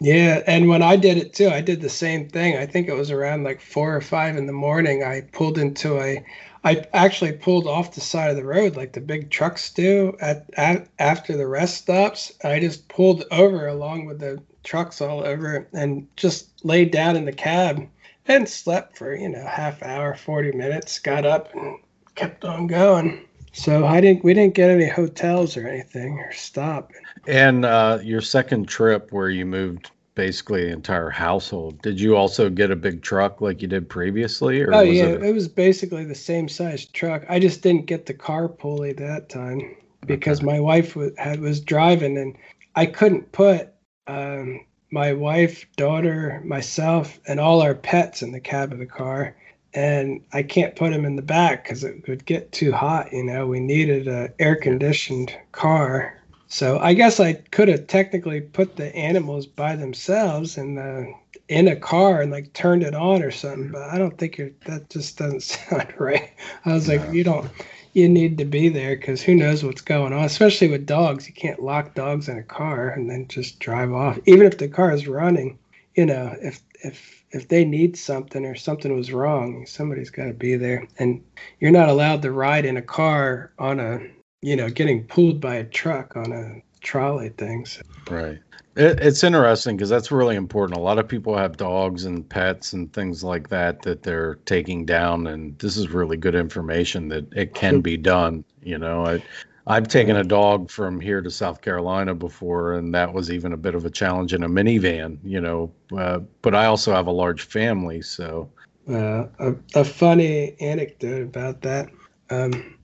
yeah, 0.00 0.42
and 0.48 0.68
when 0.68 0.82
I 0.82 0.96
did 0.96 1.16
it 1.16 1.32
too, 1.32 1.48
I 1.48 1.60
did 1.60 1.80
the 1.80 1.88
same 1.88 2.28
thing. 2.28 2.56
I 2.56 2.66
think 2.66 2.88
it 2.88 2.96
was 2.96 3.12
around 3.12 3.44
like 3.44 3.60
four 3.60 3.94
or 3.94 4.00
five 4.00 4.36
in 4.36 4.46
the 4.46 4.52
morning. 4.52 5.04
I 5.04 5.20
pulled 5.32 5.58
into 5.58 5.96
a 6.00 6.24
I 6.64 6.84
actually 6.92 7.34
pulled 7.34 7.68
off 7.68 7.94
the 7.94 8.00
side 8.00 8.30
of 8.30 8.36
the 8.36 8.44
road 8.44 8.74
like 8.74 8.94
the 8.94 9.00
big 9.00 9.30
trucks 9.30 9.72
do 9.72 10.16
at, 10.20 10.50
at 10.56 10.88
after 10.98 11.36
the 11.36 11.46
rest 11.46 11.76
stops. 11.76 12.32
I 12.42 12.58
just 12.58 12.88
pulled 12.88 13.22
over 13.30 13.68
along 13.68 14.06
with 14.06 14.18
the 14.18 14.42
trucks 14.64 15.00
all 15.00 15.24
over 15.24 15.66
and 15.72 16.06
just 16.16 16.64
laid 16.64 16.90
down 16.90 17.16
in 17.16 17.24
the 17.24 17.32
cab 17.32 17.86
and 18.26 18.48
slept 18.48 18.96
for 18.96 19.14
you 19.14 19.28
know 19.28 19.44
half 19.46 19.82
hour, 19.82 20.14
forty 20.14 20.52
minutes. 20.52 20.98
Got 20.98 21.24
up 21.24 21.54
and 21.54 21.78
kept 22.14 22.44
on 22.44 22.66
going. 22.66 23.26
So 23.52 23.86
I 23.86 24.00
didn't. 24.00 24.24
We 24.24 24.34
didn't 24.34 24.54
get 24.54 24.70
any 24.70 24.88
hotels 24.88 25.56
or 25.56 25.66
anything 25.66 26.18
or 26.18 26.32
stop. 26.32 26.92
And 27.26 27.64
uh, 27.64 27.98
your 28.02 28.20
second 28.20 28.68
trip, 28.68 29.12
where 29.12 29.30
you 29.30 29.44
moved 29.44 29.90
basically 30.14 30.64
the 30.64 30.72
entire 30.72 31.10
household. 31.10 31.80
Did 31.82 32.00
you 32.00 32.16
also 32.16 32.50
get 32.50 32.70
a 32.70 32.76
big 32.76 33.02
truck 33.02 33.40
like 33.40 33.62
you 33.62 33.68
did 33.68 33.88
previously? 33.88 34.60
Or 34.60 34.74
oh 34.74 34.80
yeah, 34.80 35.06
it, 35.06 35.22
a... 35.22 35.24
it 35.24 35.32
was 35.32 35.48
basically 35.48 36.04
the 36.04 36.14
same 36.14 36.48
size 36.48 36.84
truck. 36.84 37.24
I 37.28 37.38
just 37.38 37.62
didn't 37.62 37.86
get 37.86 38.06
the 38.06 38.14
car 38.14 38.48
pulley 38.48 38.92
that 38.92 39.28
time 39.28 39.76
because 40.06 40.38
okay. 40.38 40.46
my 40.46 40.60
wife 40.60 40.94
was, 40.94 41.12
had 41.16 41.40
was 41.40 41.60
driving 41.60 42.18
and 42.18 42.36
I 42.76 42.86
couldn't 42.86 43.32
put 43.32 43.69
um, 44.06 44.64
my 44.90 45.12
wife, 45.12 45.66
daughter, 45.76 46.40
myself, 46.44 47.18
and 47.26 47.38
all 47.38 47.62
our 47.62 47.74
pets 47.74 48.22
in 48.22 48.32
the 48.32 48.40
cab 48.40 48.72
of 48.72 48.78
the 48.78 48.86
car. 48.86 49.36
And 49.72 50.24
I 50.32 50.42
can't 50.42 50.74
put 50.74 50.90
them 50.90 51.04
in 51.04 51.14
the 51.14 51.22
back 51.22 51.64
because 51.64 51.84
it 51.84 52.08
would 52.08 52.24
get 52.24 52.50
too 52.50 52.72
hot. 52.72 53.12
You 53.12 53.24
know, 53.24 53.46
we 53.46 53.60
needed 53.60 54.08
a 54.08 54.32
air 54.40 54.56
conditioned 54.56 55.32
car 55.52 56.20
so 56.52 56.80
I 56.80 56.94
guess 56.94 57.20
I 57.20 57.34
could 57.34 57.68
have 57.68 57.86
technically 57.86 58.40
put 58.40 58.74
the 58.74 58.94
animals 58.94 59.46
by 59.46 59.76
themselves 59.76 60.58
in 60.58 60.74
the 60.74 61.14
in 61.48 61.68
a 61.68 61.76
car 61.76 62.20
and 62.20 62.32
like 62.32 62.52
turned 62.54 62.82
it 62.82 62.94
on 62.94 63.22
or 63.22 63.30
something, 63.30 63.70
but 63.70 63.82
I 63.82 63.98
don't 63.98 64.18
think 64.18 64.40
that 64.66 64.90
just 64.90 65.16
doesn't 65.16 65.42
sound 65.44 65.94
right. 65.98 66.30
I 66.64 66.72
was 66.74 66.88
no. 66.88 66.96
like, 66.96 67.12
you 67.12 67.22
don't, 67.22 67.48
you 67.92 68.08
need 68.08 68.38
to 68.38 68.44
be 68.44 68.68
there 68.68 68.96
because 68.96 69.22
who 69.22 69.34
knows 69.34 69.64
what's 69.64 69.82
going 69.82 70.12
on, 70.12 70.24
especially 70.24 70.68
with 70.68 70.86
dogs. 70.86 71.26
You 71.26 71.34
can't 71.34 71.62
lock 71.62 71.94
dogs 71.94 72.28
in 72.28 72.38
a 72.38 72.42
car 72.42 72.90
and 72.90 73.10
then 73.10 73.28
just 73.28 73.58
drive 73.58 73.92
off, 73.92 74.18
even 74.26 74.46
if 74.46 74.58
the 74.58 74.68
car 74.68 74.92
is 74.92 75.08
running. 75.08 75.58
You 75.94 76.06
know, 76.06 76.36
if 76.40 76.60
if 76.82 77.24
if 77.32 77.48
they 77.48 77.64
need 77.64 77.96
something 77.96 78.44
or 78.44 78.54
something 78.54 78.94
was 78.94 79.12
wrong, 79.12 79.66
somebody's 79.66 80.10
got 80.10 80.26
to 80.26 80.32
be 80.32 80.56
there, 80.56 80.86
and 80.98 81.22
you're 81.58 81.70
not 81.70 81.88
allowed 81.88 82.22
to 82.22 82.32
ride 82.32 82.64
in 82.64 82.76
a 82.76 82.82
car 82.82 83.52
on 83.58 83.80
a 83.80 84.00
you 84.42 84.56
know, 84.56 84.70
getting 84.70 85.04
pulled 85.04 85.40
by 85.40 85.56
a 85.56 85.64
truck 85.64 86.16
on 86.16 86.32
a 86.32 86.62
trolley 86.80 87.30
things. 87.30 87.80
Right. 88.10 88.38
It, 88.76 89.00
it's 89.00 89.24
interesting 89.24 89.76
because 89.76 89.88
that's 89.88 90.12
really 90.12 90.36
important. 90.36 90.78
A 90.78 90.82
lot 90.82 90.98
of 90.98 91.08
people 91.08 91.36
have 91.36 91.56
dogs 91.56 92.04
and 92.04 92.28
pets 92.28 92.72
and 92.72 92.92
things 92.92 93.24
like 93.24 93.48
that 93.48 93.82
that 93.82 94.02
they're 94.02 94.36
taking 94.46 94.84
down, 94.84 95.26
and 95.26 95.58
this 95.58 95.76
is 95.76 95.90
really 95.90 96.16
good 96.16 96.34
information 96.34 97.08
that 97.08 97.32
it 97.32 97.54
can 97.54 97.80
be 97.80 97.96
done. 97.96 98.44
You 98.62 98.78
know, 98.78 99.04
I, 99.04 99.22
I've 99.66 99.88
taken 99.88 100.16
a 100.16 100.24
dog 100.24 100.70
from 100.70 101.00
here 101.00 101.20
to 101.20 101.30
South 101.30 101.62
Carolina 101.62 102.14
before, 102.14 102.74
and 102.74 102.94
that 102.94 103.12
was 103.12 103.30
even 103.30 103.52
a 103.52 103.56
bit 103.56 103.74
of 103.74 103.84
a 103.84 103.90
challenge 103.90 104.34
in 104.34 104.44
a 104.44 104.48
minivan. 104.48 105.18
You 105.24 105.40
know, 105.40 105.72
uh, 105.96 106.20
but 106.42 106.54
I 106.54 106.66
also 106.66 106.92
have 106.92 107.06
a 107.06 107.12
large 107.12 107.42
family, 107.42 108.02
so. 108.02 108.50
Uh, 108.88 109.26
a, 109.38 109.54
a 109.74 109.84
funny 109.84 110.56
anecdote 110.60 111.22
about 111.22 111.60
that. 111.62 111.90
Um, 112.30 112.76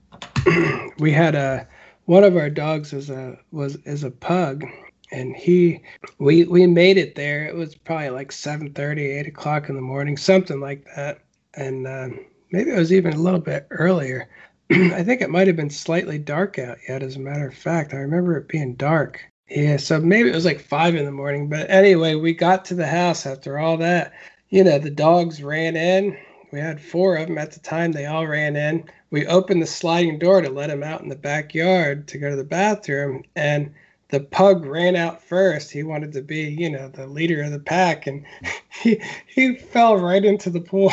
we 0.99 1.11
had 1.11 1.35
a 1.35 1.67
one 2.05 2.23
of 2.23 2.37
our 2.37 2.49
dogs 2.49 2.93
was 2.93 3.09
a 3.09 3.37
was 3.51 3.75
is 3.77 4.03
a 4.03 4.11
pug 4.11 4.63
and 5.11 5.35
he 5.35 5.81
we 6.19 6.43
we 6.45 6.67
made 6.67 6.97
it 6.97 7.15
there. 7.15 7.45
It 7.45 7.55
was 7.55 7.75
probably 7.75 8.09
like 8.09 8.31
7 8.31 8.73
30 8.73 9.03
8 9.03 9.27
o'clock 9.27 9.69
in 9.69 9.75
the 9.75 9.81
morning 9.81 10.17
something 10.17 10.59
like 10.59 10.85
that. 10.95 11.19
And 11.53 11.87
uh, 11.87 12.09
maybe 12.51 12.71
it 12.71 12.77
was 12.77 12.93
even 12.93 13.13
a 13.13 13.21
little 13.21 13.39
bit 13.39 13.67
earlier. 13.71 14.29
I 14.71 15.03
think 15.03 15.21
it 15.21 15.29
might 15.29 15.47
have 15.47 15.55
been 15.55 15.69
slightly 15.69 16.17
dark 16.19 16.59
out 16.59 16.77
yet 16.87 17.03
as 17.03 17.15
a 17.15 17.19
matter 17.19 17.47
of 17.47 17.55
fact. 17.55 17.93
I 17.93 17.97
remember 17.97 18.37
it 18.37 18.47
being 18.47 18.75
dark. 18.75 19.21
Yeah 19.49 19.77
so 19.77 19.99
maybe 19.99 20.29
it 20.29 20.35
was 20.35 20.45
like 20.45 20.59
5 20.59 20.95
in 20.95 21.05
the 21.05 21.11
morning. 21.11 21.49
But 21.49 21.69
anyway 21.69 22.15
we 22.15 22.33
got 22.33 22.65
to 22.65 22.75
the 22.75 22.87
house 22.87 23.25
after 23.25 23.57
all 23.57 23.77
that. 23.77 24.13
You 24.49 24.63
know 24.63 24.77
the 24.79 24.89
dogs 24.89 25.41
ran 25.41 25.75
in. 25.75 26.17
We 26.51 26.59
had 26.59 26.81
four 26.81 27.17
of 27.17 27.27
them 27.27 27.37
at 27.37 27.51
the 27.51 27.59
time. 27.59 27.91
They 27.91 28.05
all 28.05 28.25
ran 28.25 28.55
in. 28.55 28.85
We 29.09 29.25
opened 29.25 29.61
the 29.61 29.67
sliding 29.67 30.19
door 30.19 30.41
to 30.41 30.49
let 30.49 30.67
them 30.67 30.83
out 30.83 31.01
in 31.01 31.09
the 31.09 31.15
backyard 31.15 32.07
to 32.09 32.17
go 32.17 32.29
to 32.29 32.35
the 32.35 32.43
bathroom. 32.43 33.23
And 33.35 33.73
the 34.09 34.21
pug 34.21 34.65
ran 34.65 34.95
out 34.95 35.21
first 35.21 35.71
he 35.71 35.83
wanted 35.83 36.11
to 36.13 36.21
be 36.21 36.43
you 36.43 36.69
know 36.69 36.87
the 36.89 37.05
leader 37.05 37.41
of 37.41 37.51
the 37.51 37.59
pack 37.59 38.07
and 38.07 38.25
he 38.81 39.01
he 39.27 39.55
fell 39.55 39.97
right 39.97 40.23
into 40.23 40.49
the 40.49 40.61
pool 40.61 40.91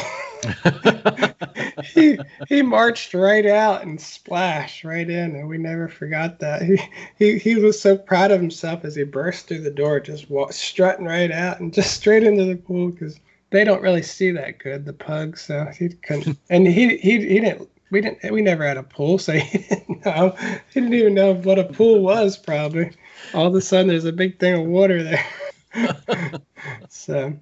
he 1.85 2.19
he 2.49 2.61
marched 2.61 3.15
right 3.15 3.47
out 3.47 3.83
and 3.83 4.01
splashed 4.01 4.85
right 4.85 5.09
in 5.09 5.37
and 5.37 5.49
we 5.49 5.59
never 5.59 5.89
forgot 5.89 6.39
that 6.41 6.63
he 6.63 6.79
he, 7.19 7.39
he 7.39 7.55
was 7.57 7.81
so 7.81 7.97
proud 7.97 8.31
of 8.31 8.41
himself 8.41 8.85
as 8.85 8.97
he 8.97 9.05
burst 9.05 9.47
through 9.47 9.61
the 9.61 9.71
door 9.71 10.01
just 10.01 10.29
walk, 10.29 10.53
strutting 10.53 11.07
right 11.07 11.31
out 11.31 11.61
and 11.61 11.73
just 11.73 11.95
straight 11.95 12.25
into 12.25 12.45
the 12.45 12.57
pool 12.57 12.91
because 12.91 13.21
they 13.51 13.63
don't 13.63 13.83
really 13.83 14.03
see 14.03 14.33
that 14.33 14.59
good 14.59 14.85
the 14.85 14.93
pugs 14.93 15.43
so 15.43 15.65
he 15.79 15.89
couldn't 15.89 16.37
and 16.51 16.67
he 16.67 16.97
he, 16.99 17.19
he 17.27 17.41
didn't 17.41 17.69
we 17.91 18.01
didn't 18.01 18.33
we 18.33 18.43
never 18.43 18.67
had 18.67 18.77
a 18.77 18.83
pool, 18.83 19.19
so 19.19 19.33
he 19.35 19.59
didn't 19.59 20.05
know. 20.05 20.35
He 20.73 20.81
didn't 20.81 20.95
even 20.95 21.15
know 21.15 21.35
what 21.35 21.61
a 21.61 21.65
pool 21.65 22.01
was. 22.01 22.37
Probably. 22.37 22.91
All 23.33 23.47
of 23.47 23.55
a 23.55 23.61
sudden, 23.61 23.89
there's 23.89 24.05
a 24.05 24.13
big 24.13 24.39
thing 24.39 24.55
of 24.55 24.67
water 24.67 25.03
there. 25.03 25.27
so. 26.89 27.35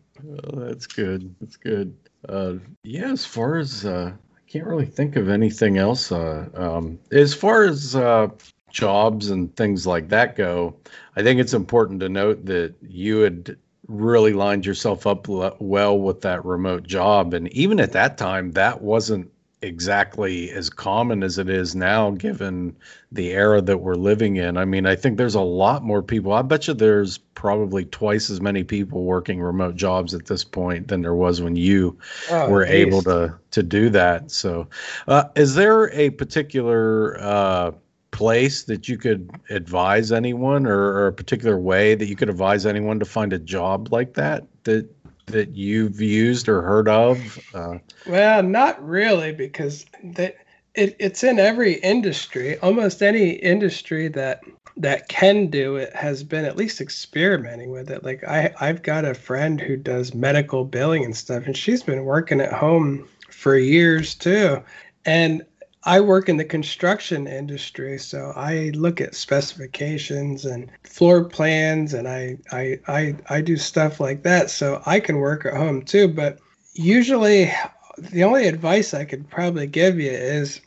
Oh, 0.45 0.61
that's 0.61 0.87
good. 0.87 1.35
That's 1.41 1.57
good. 1.57 1.95
Uh, 2.29 2.55
yeah, 2.83 3.11
as 3.11 3.25
far 3.25 3.59
as 3.59 3.85
uh, 3.85 4.13
I 4.15 4.51
can't 4.51 4.67
really 4.67 4.87
think 4.87 5.17
of 5.17 5.29
anything 5.29 5.79
else. 5.79 6.13
Uh, 6.13 6.49
um, 6.55 6.99
as 7.11 7.35
far 7.35 7.65
as 7.65 7.97
uh, 7.97 8.29
jobs 8.71 9.31
and 9.31 9.55
things 9.57 9.87
like 9.87 10.09
that 10.11 10.37
go, 10.37 10.77
I 11.17 11.23
think 11.23 11.41
it's 11.41 11.55
important 11.55 12.01
to 12.01 12.09
note 12.09 12.45
that 12.47 12.75
you 12.83 13.19
had 13.19 13.57
really 13.89 14.33
lined 14.33 14.65
yourself 14.65 15.07
up 15.07 15.27
well 15.29 15.99
with 15.99 16.21
that 16.23 16.45
remote 16.45 16.85
job, 16.85 17.35
and 17.35 17.53
even 17.53 17.81
at 17.81 17.93
that 17.93 18.17
time, 18.17 18.53
that 18.53 18.81
wasn't 18.81 19.32
exactly 19.63 20.51
as 20.51 20.69
common 20.69 21.23
as 21.23 21.39
it 21.39 21.49
is 21.49 21.75
now, 21.75 22.11
given 22.11 22.77
the 23.13 23.31
era 23.31 23.61
that 23.61 23.79
we're 23.79 23.95
living 23.95 24.37
in. 24.37 24.57
I 24.57 24.65
mean, 24.65 24.87
I 24.87 24.97
think 24.97 25.17
there's 25.17 25.35
a 25.35 25.41
lot 25.41 25.85
more 25.85 26.03
people. 26.03 26.33
I 26.33 26.43
bet 26.43 26.67
you 26.67 26.75
there's 26.75 27.19
probably 27.19 27.85
twice 27.87 28.29
as 28.29 28.41
many 28.41 28.65
people 28.65 29.05
working 29.05 29.41
remote 29.41 29.77
jobs 29.77 30.15
at 30.15 30.27
this 30.27 30.45
point 30.45 30.89
than 30.89 31.03
there 31.03 31.15
was 31.15 31.41
when 31.41 31.57
you 31.57 31.97
oh, 32.31 32.51
were 32.51 32.67
geez. 32.67 32.75
able 32.75 33.03
to 33.03 33.35
to 33.53 33.63
do 33.63 33.89
that. 33.91 34.31
So, 34.31 34.69
uh, 35.07 35.25
is 35.37 35.55
there 35.55 35.91
a 35.93 36.11
particular 36.11 37.19
uh, 37.21 37.73
place 38.11 38.65
that 38.65 38.89
you 38.89 38.99
could 38.99 39.31
advise 39.51 40.13
anyone, 40.13 40.67
or, 40.67 40.79
or 40.79 41.07
a 41.07 41.13
particular 41.13 41.59
way 41.59 41.95
that 41.95 42.07
you 42.07 42.17
could 42.17 42.29
advise 42.29 42.67
anyone 42.67 42.99
to 42.99 43.05
find 43.05 43.33
a 43.33 43.39
job 43.39 43.93
like 43.93 44.15
that? 44.15 44.47
That 44.65 44.89
that 45.27 45.55
you've 45.55 46.01
used 46.01 46.49
or 46.49 46.63
heard 46.63 46.89
of? 46.89 47.39
Uh, 47.55 47.79
well, 48.07 48.43
not 48.43 48.85
really, 48.87 49.33
because 49.33 49.87
that 50.03 50.37
it, 50.75 50.97
it's 50.99 51.23
in 51.23 51.39
every 51.39 51.75
industry. 51.75 52.59
Almost 52.59 53.03
any 53.03 53.31
industry 53.31 54.09
that 54.09 54.43
that 54.77 55.09
can 55.09 55.49
do 55.49 55.77
it 55.77 55.95
has 55.95 56.25
been 56.25 56.47
at 56.47 56.57
least 56.57 56.81
experimenting 56.81 57.71
with 57.71 57.91
it. 57.91 58.03
Like 58.05 58.25
I, 58.25 58.55
I've 58.61 58.83
got 58.83 59.05
a 59.05 59.15
friend 59.15 59.61
who 59.61 59.77
does 59.77 60.15
medical 60.15 60.65
billing 60.65 61.05
and 61.05 61.17
stuff, 61.17 61.47
and 61.47 61.57
she's 61.57 61.83
been 61.83 62.05
working 62.05 62.41
at 62.41 62.53
home 62.53 63.07
for 63.29 63.57
years 63.57 64.15
too. 64.15 64.63
And 65.05 65.45
I 65.85 66.01
work 66.01 66.29
in 66.29 66.37
the 66.37 66.45
construction 66.45 67.27
industry, 67.27 67.99
so 67.99 68.33
I 68.37 68.71
look 68.75 69.01
at 69.01 69.17
specifications 69.17 70.45
and 70.45 70.71
floor 70.85 71.25
plans, 71.25 71.93
and 71.93 72.07
I 72.07 72.39
I 72.53 72.79
I, 72.87 73.17
I 73.29 73.41
do 73.41 73.57
stuff 73.57 73.99
like 73.99 74.23
that. 74.23 74.51
So 74.51 74.81
I 74.87 75.01
can 75.01 75.19
work 75.19 75.45
at 75.45 75.57
home 75.57 75.83
too. 75.83 76.07
But 76.07 76.39
usually, 76.75 77.53
the 77.99 78.23
only 78.23 78.47
advice 78.47 78.95
I 78.95 79.05
could 79.05 79.29
probably 79.29 79.67
give 79.67 79.99
you 79.99 80.11
is 80.11 80.61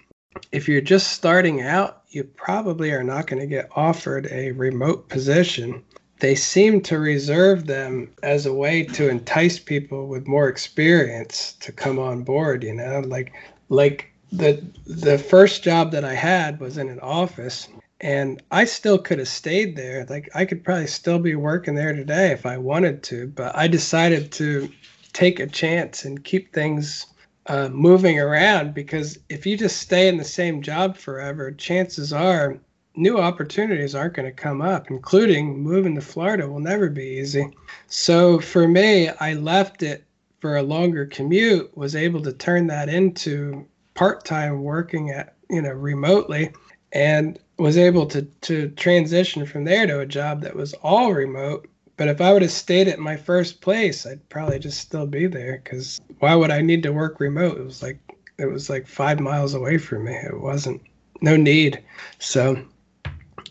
if 0.51 0.67
you're 0.67 0.81
just 0.81 1.13
starting 1.13 1.61
out, 1.61 2.01
you 2.09 2.23
probably 2.23 2.91
are 2.91 3.03
not 3.03 3.27
going 3.27 3.39
to 3.39 3.47
get 3.47 3.69
offered 3.75 4.27
a 4.31 4.51
remote 4.51 5.07
position. 5.07 5.81
They 6.19 6.35
seem 6.35 6.81
to 6.81 6.99
reserve 6.99 7.67
them 7.67 8.09
as 8.23 8.45
a 8.45 8.53
way 8.53 8.83
to 8.83 9.09
entice 9.09 9.59
people 9.59 10.07
with 10.07 10.27
more 10.27 10.49
experience 10.49 11.53
to 11.61 11.71
come 11.71 11.99
on 11.99 12.23
board. 12.23 12.65
You 12.65 12.73
know, 12.73 12.99
like 12.99 13.31
like 13.69 14.11
the 14.31 14.63
the 14.85 15.17
first 15.17 15.63
job 15.63 15.91
that 15.91 16.03
I 16.03 16.13
had 16.13 16.59
was 16.59 16.77
in 16.77 16.89
an 16.89 16.99
office 16.99 17.67
and 18.01 18.41
I 18.51 18.65
still 18.65 18.97
could 18.97 19.19
have 19.19 19.27
stayed 19.27 19.75
there. 19.75 20.05
Like 20.09 20.29
I 20.35 20.45
could 20.45 20.63
probably 20.63 20.87
still 20.87 21.19
be 21.19 21.35
working 21.35 21.75
there 21.75 21.93
today 21.93 22.31
if 22.31 22.45
I 22.45 22.57
wanted 22.57 23.03
to, 23.03 23.27
but 23.27 23.55
I 23.55 23.67
decided 23.67 24.31
to 24.33 24.69
take 25.13 25.39
a 25.39 25.47
chance 25.47 26.03
and 26.05 26.23
keep 26.23 26.53
things 26.53 27.07
uh, 27.47 27.69
moving 27.69 28.19
around 28.19 28.73
because 28.73 29.19
if 29.29 29.45
you 29.45 29.55
just 29.55 29.77
stay 29.77 30.07
in 30.07 30.17
the 30.17 30.23
same 30.23 30.61
job 30.61 30.97
forever, 30.97 31.51
chances 31.51 32.11
are 32.11 32.57
new 32.95 33.17
opportunities 33.17 33.95
aren't 33.95 34.13
going 34.13 34.27
to 34.27 34.31
come 34.31 34.61
up, 34.61 34.89
including 34.89 35.61
moving 35.61 35.95
to 35.95 36.01
Florida 36.01 36.47
will 36.47 36.59
never 36.59 36.89
be 36.89 37.03
easy. 37.03 37.49
So 37.87 38.39
for 38.39 38.67
me, 38.67 39.09
I 39.09 39.33
left 39.33 39.83
it 39.83 40.05
for 40.39 40.57
a 40.57 40.63
longer 40.63 41.05
commute, 41.05 41.75
was 41.77 41.95
able 41.95 42.21
to 42.23 42.33
turn 42.33 42.67
that 42.67 42.89
into 42.89 43.65
part-time 43.95 44.61
working 44.61 45.09
at 45.09 45.35
you 45.49 45.61
know 45.61 45.71
remotely 45.71 46.51
and 46.93 47.39
was 47.57 47.77
able 47.77 48.05
to 48.05 48.21
to 48.41 48.69
transition 48.71 49.45
from 49.45 49.63
there 49.63 49.87
to 49.87 49.99
a 49.99 50.05
job 50.05 50.41
that 50.41 50.55
was 50.55 50.73
all 50.75 51.13
remote. 51.13 51.67
But 51.97 52.09
if 52.09 52.19
i 52.19 52.31
would 52.31 52.41
have 52.41 52.51
stayed 52.51 52.89
at 52.89 52.99
my 52.99 53.15
first 53.15 53.61
place 53.61 54.05
i'd 54.05 54.27
probably 54.29 54.59
just 54.59 54.81
still 54.81 55.07
be 55.07 55.27
there 55.27 55.61
because 55.63 56.01
why 56.19 56.35
would 56.35 56.51
i 56.51 56.61
need 56.61 56.83
to 56.83 56.93
work 56.93 57.19
remote? 57.19 57.57
It 57.57 57.65
was 57.65 57.81
like 57.81 57.99
it 58.37 58.45
was 58.45 58.69
like 58.69 58.85
five 58.85 59.19
miles 59.21 59.53
away 59.53 59.77
from 59.77 60.03
me. 60.03 60.13
It 60.13 60.39
wasn't 60.39 60.81
no 61.21 61.37
need. 61.37 61.81
So 62.19 62.65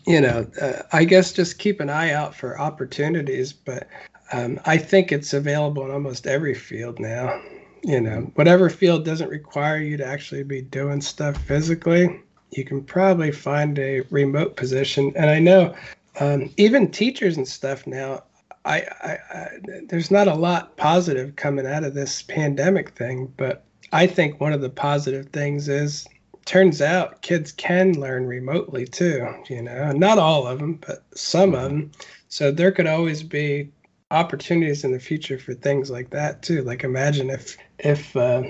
you 0.05 0.21
know 0.21 0.47
uh, 0.61 0.81
i 0.93 1.03
guess 1.03 1.33
just 1.33 1.57
keep 1.57 1.79
an 1.79 1.89
eye 1.89 2.11
out 2.11 2.35
for 2.35 2.59
opportunities 2.59 3.51
but 3.51 3.87
um, 4.31 4.59
i 4.65 4.77
think 4.77 5.11
it's 5.11 5.33
available 5.33 5.83
in 5.85 5.91
almost 5.91 6.27
every 6.27 6.53
field 6.53 6.99
now 6.99 7.41
you 7.85 8.01
know, 8.01 8.31
whatever 8.33 8.69
field 8.69 9.05
doesn't 9.05 9.29
require 9.29 9.77
you 9.77 9.95
to 9.95 10.05
actually 10.05 10.43
be 10.43 10.61
doing 10.61 10.99
stuff 10.99 11.37
physically, 11.43 12.19
you 12.49 12.65
can 12.65 12.83
probably 12.83 13.31
find 13.31 13.77
a 13.77 14.01
remote 14.09 14.55
position. 14.55 15.13
And 15.15 15.29
I 15.29 15.37
know 15.39 15.75
um, 16.19 16.49
even 16.57 16.89
teachers 16.89 17.37
and 17.37 17.47
stuff 17.47 17.85
now, 17.85 18.23
I, 18.65 18.81
I, 19.01 19.17
I, 19.31 19.47
there's 19.87 20.09
not 20.09 20.27
a 20.27 20.33
lot 20.33 20.75
positive 20.77 21.35
coming 21.35 21.67
out 21.67 21.83
of 21.83 21.93
this 21.93 22.23
pandemic 22.23 22.89
thing, 22.91 23.31
but 23.37 23.63
I 23.91 24.07
think 24.07 24.41
one 24.41 24.51
of 24.53 24.61
the 24.61 24.69
positive 24.69 25.27
things 25.27 25.69
is 25.69 26.07
turns 26.45 26.81
out 26.81 27.21
kids 27.21 27.51
can 27.51 27.99
learn 27.99 28.25
remotely 28.25 28.85
too. 28.87 29.27
You 29.47 29.61
know, 29.61 29.91
not 29.91 30.17
all 30.17 30.47
of 30.47 30.57
them, 30.57 30.79
but 30.87 31.03
some 31.13 31.53
of 31.53 31.69
them. 31.69 31.91
So 32.29 32.51
there 32.51 32.71
could 32.71 32.87
always 32.87 33.21
be 33.21 33.69
opportunities 34.11 34.83
in 34.83 34.91
the 34.91 34.99
future 34.99 35.37
for 35.37 35.53
things 35.53 35.89
like 35.89 36.09
that 36.11 36.41
too. 36.41 36.61
Like 36.61 36.83
imagine 36.83 37.29
if 37.29 37.57
if 37.79 38.15
uh, 38.15 38.43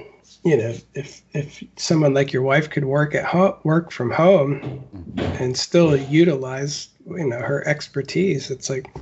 you 0.44 0.58
know 0.58 0.76
if 0.94 1.22
if 1.34 1.63
someone 1.78 2.13
like 2.13 2.34
your 2.34 2.41
wife 2.41 2.70
could 2.70 2.86
work 2.86 3.15
at 3.15 3.26
home, 3.26 3.56
work 3.63 3.91
from 3.91 4.12
home, 4.12 4.88
and 5.39 5.58
still 5.58 5.96
utilize 5.96 6.89
you 7.06 7.28
know 7.28 7.39
her 7.39 7.65
expertise. 7.68 8.52
It's 8.52 8.70
like 8.70 8.94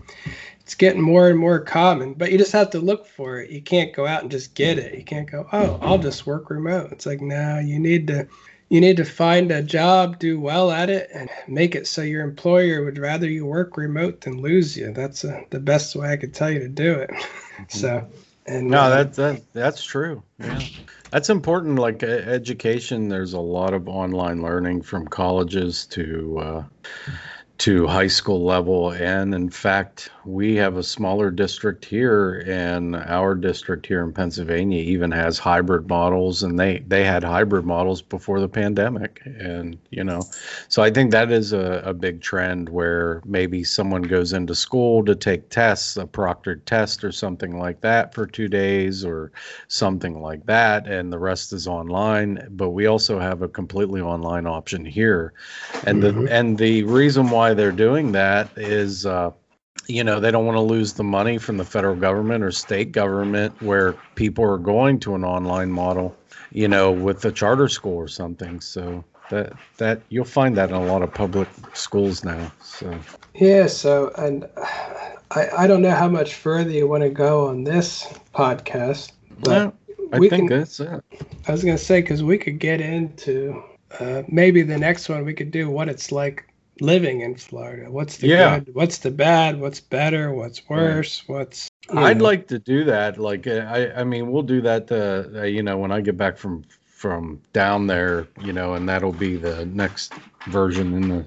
it's 0.61 0.75
getting 0.75 1.01
more 1.01 1.29
and 1.29 1.39
more 1.39 1.59
common, 1.59 2.13
but 2.13 2.31
you 2.31 2.37
just 2.37 2.53
have 2.53 2.69
to 2.71 2.79
look 2.79 3.05
for 3.05 3.39
it. 3.39 3.49
You 3.49 3.61
can't 3.61 3.93
go 3.93 4.07
out 4.07 4.21
and 4.21 4.31
just 4.31 4.53
get 4.53 4.77
it. 4.77 4.97
You 4.97 5.03
can't 5.03 5.29
go, 5.29 5.47
oh, 5.51 5.77
I'll 5.81 5.97
just 5.97 6.25
work 6.25 6.49
remote. 6.49 6.91
It's 6.91 7.05
like 7.05 7.21
no, 7.21 7.59
you 7.59 7.79
need 7.79 8.07
to 8.07 8.27
you 8.69 8.81
need 8.81 8.97
to 8.97 9.05
find 9.05 9.51
a 9.51 9.61
job, 9.61 10.19
do 10.19 10.39
well 10.39 10.71
at 10.71 10.89
it, 10.89 11.09
and 11.13 11.29
make 11.47 11.75
it 11.75 11.87
so 11.87 12.01
your 12.01 12.23
employer 12.23 12.83
would 12.83 12.97
rather 12.97 13.29
you 13.29 13.45
work 13.45 13.77
remote 13.77 14.21
than 14.21 14.41
lose 14.41 14.75
you. 14.75 14.91
That's 14.91 15.23
uh, 15.23 15.41
the 15.49 15.59
best 15.59 15.95
way 15.95 16.11
I 16.11 16.17
could 16.17 16.33
tell 16.33 16.49
you 16.49 16.59
to 16.59 16.69
do 16.69 16.93
it. 16.93 17.11
so, 17.67 18.07
and 18.45 18.67
no, 18.67 18.81
uh, 18.81 18.89
that, 18.89 19.13
that 19.15 19.53
that's 19.53 19.83
true. 19.83 20.23
Yeah, 20.39 20.59
that's 21.11 21.29
important. 21.29 21.77
Like 21.77 22.03
education, 22.03 23.09
there's 23.09 23.33
a 23.33 23.39
lot 23.39 23.73
of 23.73 23.87
online 23.87 24.41
learning 24.41 24.81
from 24.81 25.07
colleges 25.07 25.85
to. 25.87 26.39
Uh, 26.39 26.63
to 27.63 27.87
high 27.87 28.07
school 28.07 28.43
level. 28.43 28.91
And 28.91 29.33
in 29.33 29.49
fact, 29.49 30.11
we 30.25 30.55
have 30.55 30.75
a 30.75 30.83
smaller 30.83 31.31
district 31.31 31.85
here, 31.85 32.43
and 32.45 32.93
our 32.93 33.35
district 33.35 33.85
here 33.85 34.03
in 34.03 34.11
Pennsylvania 34.11 34.81
even 34.81 35.11
has 35.11 35.39
hybrid 35.39 35.87
models, 35.87 36.43
and 36.43 36.59
they 36.59 36.79
they 36.87 37.05
had 37.05 37.23
hybrid 37.23 37.65
models 37.65 38.01
before 38.01 38.41
the 38.41 38.49
pandemic. 38.49 39.21
And 39.25 39.77
you 39.91 40.03
know, 40.03 40.23
so 40.67 40.83
I 40.83 40.91
think 40.91 41.11
that 41.11 41.31
is 41.31 41.53
a, 41.53 41.81
a 41.85 41.93
big 41.93 42.21
trend 42.21 42.67
where 42.67 43.21
maybe 43.25 43.63
someone 43.63 44.01
goes 44.01 44.33
into 44.33 44.55
school 44.55 45.05
to 45.05 45.15
take 45.15 45.49
tests, 45.49 45.95
a 45.95 46.05
proctored 46.05 46.65
test 46.65 47.05
or 47.05 47.13
something 47.13 47.57
like 47.59 47.79
that 47.79 48.13
for 48.13 48.25
two 48.27 48.49
days 48.49 49.05
or 49.05 49.31
something 49.69 50.21
like 50.21 50.45
that, 50.47 50.85
and 50.85 51.13
the 51.13 51.19
rest 51.19 51.53
is 51.53 51.65
online. 51.65 52.45
But 52.51 52.71
we 52.71 52.87
also 52.87 53.19
have 53.19 53.41
a 53.41 53.47
completely 53.47 54.01
online 54.01 54.47
option 54.47 54.83
here, 54.83 55.31
and 55.85 56.03
mm-hmm. 56.03 56.25
the 56.25 56.33
and 56.33 56.57
the 56.57 56.83
reason 56.83 57.29
why 57.29 57.52
why 57.53 57.55
they're 57.55 57.71
doing 57.71 58.11
that 58.13 58.49
is, 58.57 59.05
uh, 59.05 59.31
you 59.87 60.03
know, 60.03 60.19
they 60.19 60.31
don't 60.31 60.45
want 60.45 60.55
to 60.55 60.61
lose 60.61 60.93
the 60.93 61.03
money 61.03 61.37
from 61.37 61.57
the 61.57 61.65
federal 61.65 61.95
government 61.95 62.43
or 62.43 62.51
state 62.51 62.91
government 62.91 63.61
where 63.61 63.93
people 64.15 64.43
are 64.43 64.57
going 64.57 64.99
to 64.99 65.13
an 65.13 65.23
online 65.23 65.71
model, 65.71 66.15
you 66.51 66.67
know, 66.67 66.91
with 66.91 67.23
a 67.25 67.31
charter 67.31 67.67
school 67.67 67.95
or 67.95 68.07
something. 68.07 68.59
So 68.59 69.03
that 69.29 69.53
that 69.77 70.01
you'll 70.09 70.25
find 70.25 70.57
that 70.57 70.69
in 70.69 70.75
a 70.75 70.85
lot 70.85 71.03
of 71.03 71.13
public 71.13 71.47
schools 71.73 72.23
now. 72.23 72.51
So 72.61 72.97
yeah. 73.35 73.67
So 73.67 74.11
and 74.17 74.49
I 75.31 75.49
I 75.59 75.67
don't 75.67 75.81
know 75.81 75.91
how 75.91 76.07
much 76.09 76.33
further 76.33 76.71
you 76.71 76.87
want 76.87 77.03
to 77.03 77.09
go 77.09 77.47
on 77.47 77.63
this 77.63 78.03
podcast, 78.33 79.11
but. 79.39 79.73
I 80.11 80.19
we 80.19 80.29
think 80.29 80.49
can, 80.49 80.59
that's 80.59 80.79
it. 80.79 81.03
I 81.47 81.51
was 81.51 81.63
gonna 81.63 81.75
say 81.75 82.01
because 82.01 82.21
we 82.21 82.37
could 82.37 82.59
get 82.59 82.79
into 82.79 83.63
uh, 83.99 84.21
maybe 84.27 84.61
the 84.61 84.77
next 84.77 85.09
one 85.09 85.25
we 85.25 85.33
could 85.33 85.49
do 85.49 85.71
what 85.71 85.89
it's 85.89 86.11
like 86.11 86.52
living 86.79 87.21
in 87.21 87.35
Florida. 87.35 87.89
What's 87.91 88.17
the 88.17 88.27
yeah. 88.27 88.59
good? 88.59 88.75
What's 88.75 88.97
the 88.99 89.11
bad? 89.11 89.59
What's 89.59 89.79
better? 89.79 90.33
What's 90.33 90.67
worse? 90.69 91.23
What's 91.27 91.69
I'd 91.89 92.17
know. 92.17 92.23
like 92.23 92.47
to 92.47 92.59
do 92.59 92.83
that. 92.85 93.17
Like 93.17 93.47
I, 93.47 93.91
I 93.91 94.03
mean, 94.03 94.31
we'll 94.31 94.43
do 94.43 94.61
that. 94.61 94.91
Uh, 94.91 95.39
uh, 95.39 95.43
you 95.43 95.63
know, 95.63 95.77
when 95.77 95.91
I 95.91 96.01
get 96.01 96.17
back 96.17 96.37
from 96.37 96.63
from 96.85 97.41
down 97.51 97.87
there, 97.87 98.27
you 98.41 98.53
know, 98.53 98.75
and 98.75 98.87
that'll 98.87 99.11
be 99.11 99.35
the 99.35 99.65
next 99.67 100.13
version 100.47 100.93
in 100.93 101.09
the 101.09 101.25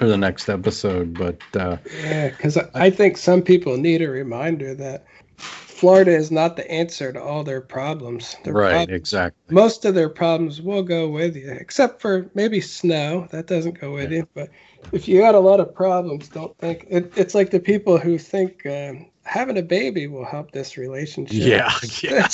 or 0.00 0.08
the 0.08 0.18
next 0.18 0.48
episode. 0.48 1.14
But 1.14 1.40
uh, 1.56 1.76
yeah, 2.02 2.28
because 2.30 2.56
I, 2.56 2.68
I 2.74 2.90
think 2.90 3.16
some 3.16 3.42
people 3.42 3.76
need 3.76 4.02
a 4.02 4.08
reminder 4.08 4.74
that 4.74 5.04
Florida 5.36 6.12
is 6.12 6.30
not 6.30 6.56
the 6.56 6.70
answer 6.70 7.12
to 7.12 7.22
all 7.22 7.44
their 7.44 7.60
problems. 7.60 8.36
Their 8.44 8.54
right, 8.54 8.70
problems, 8.70 8.96
exactly. 8.96 9.54
Most 9.54 9.84
of 9.84 9.94
their 9.94 10.08
problems 10.08 10.62
will 10.62 10.82
go 10.82 11.06
with 11.08 11.36
you, 11.36 11.50
except 11.50 12.00
for 12.00 12.30
maybe 12.34 12.62
snow. 12.62 13.28
That 13.30 13.46
doesn't 13.46 13.78
go 13.78 13.92
with 13.92 14.10
yeah. 14.10 14.18
you. 14.18 14.28
But 14.32 14.48
if 14.92 15.08
you 15.08 15.20
got 15.20 15.34
a 15.34 15.40
lot 15.40 15.60
of 15.60 15.74
problems, 15.74 16.28
don't 16.28 16.56
think 16.58 16.86
it, 16.88 17.12
it's 17.16 17.34
like 17.34 17.50
the 17.50 17.60
people 17.60 17.98
who 17.98 18.18
think 18.18 18.64
um, 18.66 19.06
having 19.24 19.58
a 19.58 19.62
baby 19.62 20.06
will 20.06 20.24
help 20.24 20.50
this 20.50 20.76
relationship. 20.76 21.36
Yeah, 21.36 21.72
yeah. 22.02 22.28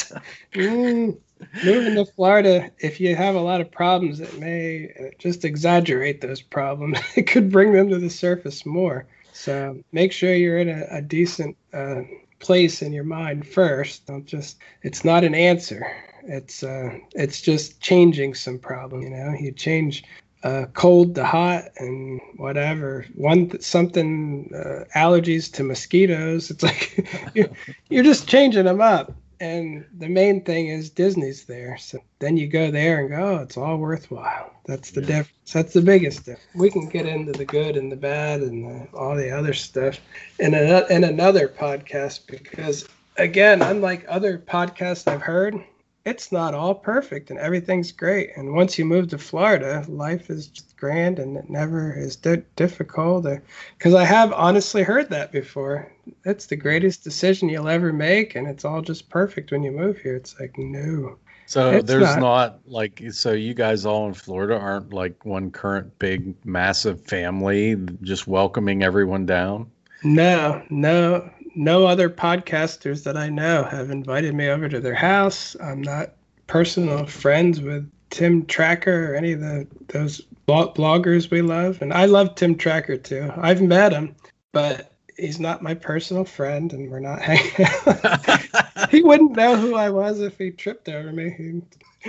mm, 0.53 1.17
moving 1.65 1.95
to 1.95 2.05
Florida, 2.05 2.71
if 2.79 3.01
you 3.01 3.17
have 3.17 3.35
a 3.35 3.41
lot 3.41 3.61
of 3.61 3.71
problems, 3.71 4.21
it 4.21 4.39
may 4.39 4.93
uh, 5.01 5.11
just 5.19 5.45
exaggerate 5.45 6.21
those 6.21 6.41
problems. 6.41 6.99
It 7.17 7.27
could 7.27 7.51
bring 7.51 7.73
them 7.73 7.89
to 7.91 7.99
the 7.99 8.11
surface 8.11 8.65
more. 8.67 9.07
So 9.33 9.83
make 9.93 10.13
sure 10.13 10.35
you're 10.35 10.59
in 10.59 10.69
a, 10.69 10.87
a 10.91 11.03
decent 11.03 11.57
uh, 11.73 12.03
place 12.39 12.83
in 12.83 12.93
your 12.93 13.05
mind 13.05 13.47
first. 13.47 14.07
Don't 14.07 14.27
just. 14.27 14.59
It's 14.83 15.05
not 15.05 15.25
an 15.25 15.35
answer. 15.35 15.87
It's 16.25 16.63
uh, 16.63 16.99
it's 17.15 17.41
just 17.41 17.81
changing 17.81 18.35
some 18.35 18.59
problem. 18.59 19.03
You 19.03 19.11
know, 19.11 19.35
you 19.39 19.53
change 19.53 20.05
uh, 20.43 20.67
cold 20.75 21.15
to 21.15 21.25
hot 21.25 21.65
and 21.79 22.21
whatever. 22.37 23.07
One 23.15 23.61
something 23.61 24.51
uh, 24.55 24.85
allergies 24.97 25.53
to 25.55 25.65
mosquitoes. 25.65 26.51
It's 26.51 26.63
like 26.63 27.31
you're, 27.35 27.51
you're 27.89 28.05
just 28.05 28.29
changing 28.29 28.65
them 28.65 28.81
up. 28.81 29.13
And 29.41 29.85
the 29.99 30.09
main 30.09 30.45
thing 30.45 30.69
is 30.69 30.89
Disney's 30.89 31.47
there. 31.47 31.77
So 31.77 31.99
then 32.21 32.37
you 32.37 32.47
go 32.47 32.71
there 32.71 33.01
and 33.01 33.09
go, 33.09 33.17
oh, 33.17 33.43
it's 33.43 33.57
all 33.57 33.77
worthwhile. 33.77 34.53
That's 34.67 34.93
the 34.93 35.01
yeah. 35.01 35.07
difference. 35.07 35.53
That's 35.53 35.73
the 35.73 35.83
biggest 35.83 36.25
difference. 36.25 36.55
We 36.55 36.71
can 36.71 36.89
get 36.89 37.07
into 37.07 37.33
the 37.33 37.45
good 37.45 37.77
and 37.77 37.91
the 37.91 37.97
bad 37.97 38.41
and 38.41 38.65
the, 38.65 38.97
all 38.97 39.17
the 39.17 39.31
other 39.31 39.53
stuff 39.53 39.99
in, 40.39 40.55
a, 40.55 40.87
in 40.91 41.03
another 41.03 41.49
podcast 41.49 42.29
because, 42.29 42.89
again, 43.17 43.63
unlike 43.63 44.07
other 44.09 44.39
podcasts 44.39 45.11
I've 45.11 45.23
heard, 45.23 45.61
it's 46.05 46.33
not 46.33 46.55
all 46.55 46.75
perfect 46.75 47.31
and 47.31 47.39
everything's 47.39 47.93
great. 47.93 48.31
And 48.37 48.55
once 48.55 48.79
you 48.79 48.85
move 48.85 49.09
to 49.09 49.19
Florida, 49.19 49.85
life 49.89 50.31
is 50.31 50.49
just 50.49 50.77
grand 50.77 51.19
and 51.19 51.37
it 51.37 51.49
never 51.49 51.93
is 51.93 52.17
di- 52.17 52.43
difficult. 52.57 53.27
Uh, 53.27 53.37
because 53.79 53.95
I 53.95 54.05
have 54.05 54.33
honestly 54.33 54.83
heard 54.83 55.11
that 55.11 55.31
before. 55.31 55.93
It's 56.25 56.47
the 56.47 56.57
greatest 56.57 57.05
decision 57.05 57.49
you'll 57.49 57.69
ever 57.69 57.93
make, 57.93 58.35
and 58.35 58.49
it's 58.49 58.65
all 58.65 58.83
just 58.83 59.09
perfect 59.09 59.53
when 59.53 59.63
you 59.63 59.71
move 59.71 59.99
here. 59.99 60.17
It's 60.17 60.39
like 60.41 60.59
no. 60.59 61.17
So 61.47 61.81
there's 61.83 62.17
not. 62.17 62.21
not. 62.21 62.61
like 62.67 63.03
so 63.13 63.33
you 63.33 63.55
guys 63.55 63.87
all 63.87 64.09
in 64.09 64.15
Florida 64.15 64.57
aren't 64.57 64.93
like 64.93 65.25
one 65.25 65.51
current 65.51 65.97
big 66.01 66.35
massive 66.45 67.01
family 67.03 67.77
just 68.03 68.27
welcoming 68.27 68.83
everyone 68.83 69.27
down. 69.27 69.71
No, 70.03 70.65
no, 70.71 71.31
no 71.55 71.87
other 71.87 72.09
podcasters 72.09 73.05
that 73.05 73.17
I 73.17 73.29
know 73.29 73.65
have 73.65 73.91
invited 73.91 74.35
me 74.35 74.49
over 74.49 74.69
to 74.69 74.81
their 74.81 74.95
house. 74.95 75.57
I'm 75.61 75.83
not 75.83 76.13
personal 76.47 77.07
friends 77.07 77.61
with 77.61 77.91
Tim 78.11 78.45
Tracker 78.47 79.13
or 79.13 79.17
any 79.17 79.33
of 79.33 79.41
the 79.41 79.67
those 79.89 80.21
bloggers 80.47 81.31
we 81.31 81.43
love, 81.43 81.81
and 81.81 81.93
I 81.93 82.05
love 82.05 82.35
Tim 82.35 82.57
Tracker 82.57 82.97
too. 82.97 83.33
I've 83.37 83.63
met 83.63 83.93
him, 83.93 84.15
but 84.53 84.93
he's 85.17 85.41
not 85.41 85.63
my 85.63 85.75
personal 85.75 86.25
friend, 86.25 86.73
and 86.73 86.91
we're 86.91 87.01
not 87.01 87.23
hanging 87.23 87.67
out. 87.87 88.91
he 88.91 89.03
wouldn't 89.03 89.37
know 89.37 89.57
who 89.57 89.75
I 89.75 89.91
was 89.91 90.21
if 90.21 90.39
he 90.39 90.51
tripped 90.51 90.89
over 90.89 91.13
me. 91.13 91.63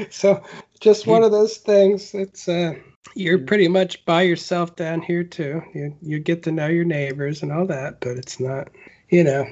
So, 0.09 0.43
just 0.79 1.07
one 1.07 1.23
of 1.23 1.31
those 1.31 1.57
things. 1.57 2.13
It's 2.13 2.49
uh, 2.49 2.73
you're 3.15 3.39
pretty 3.39 3.67
much 3.67 4.03
by 4.05 4.23
yourself 4.23 4.75
down 4.75 5.01
here 5.01 5.23
too. 5.23 5.61
You 5.73 5.95
you 6.01 6.19
get 6.19 6.43
to 6.43 6.51
know 6.51 6.67
your 6.67 6.85
neighbors 6.85 7.43
and 7.43 7.51
all 7.51 7.65
that, 7.67 7.99
but 8.01 8.17
it's 8.17 8.39
not 8.39 8.69
you 9.13 9.23
know, 9.23 9.47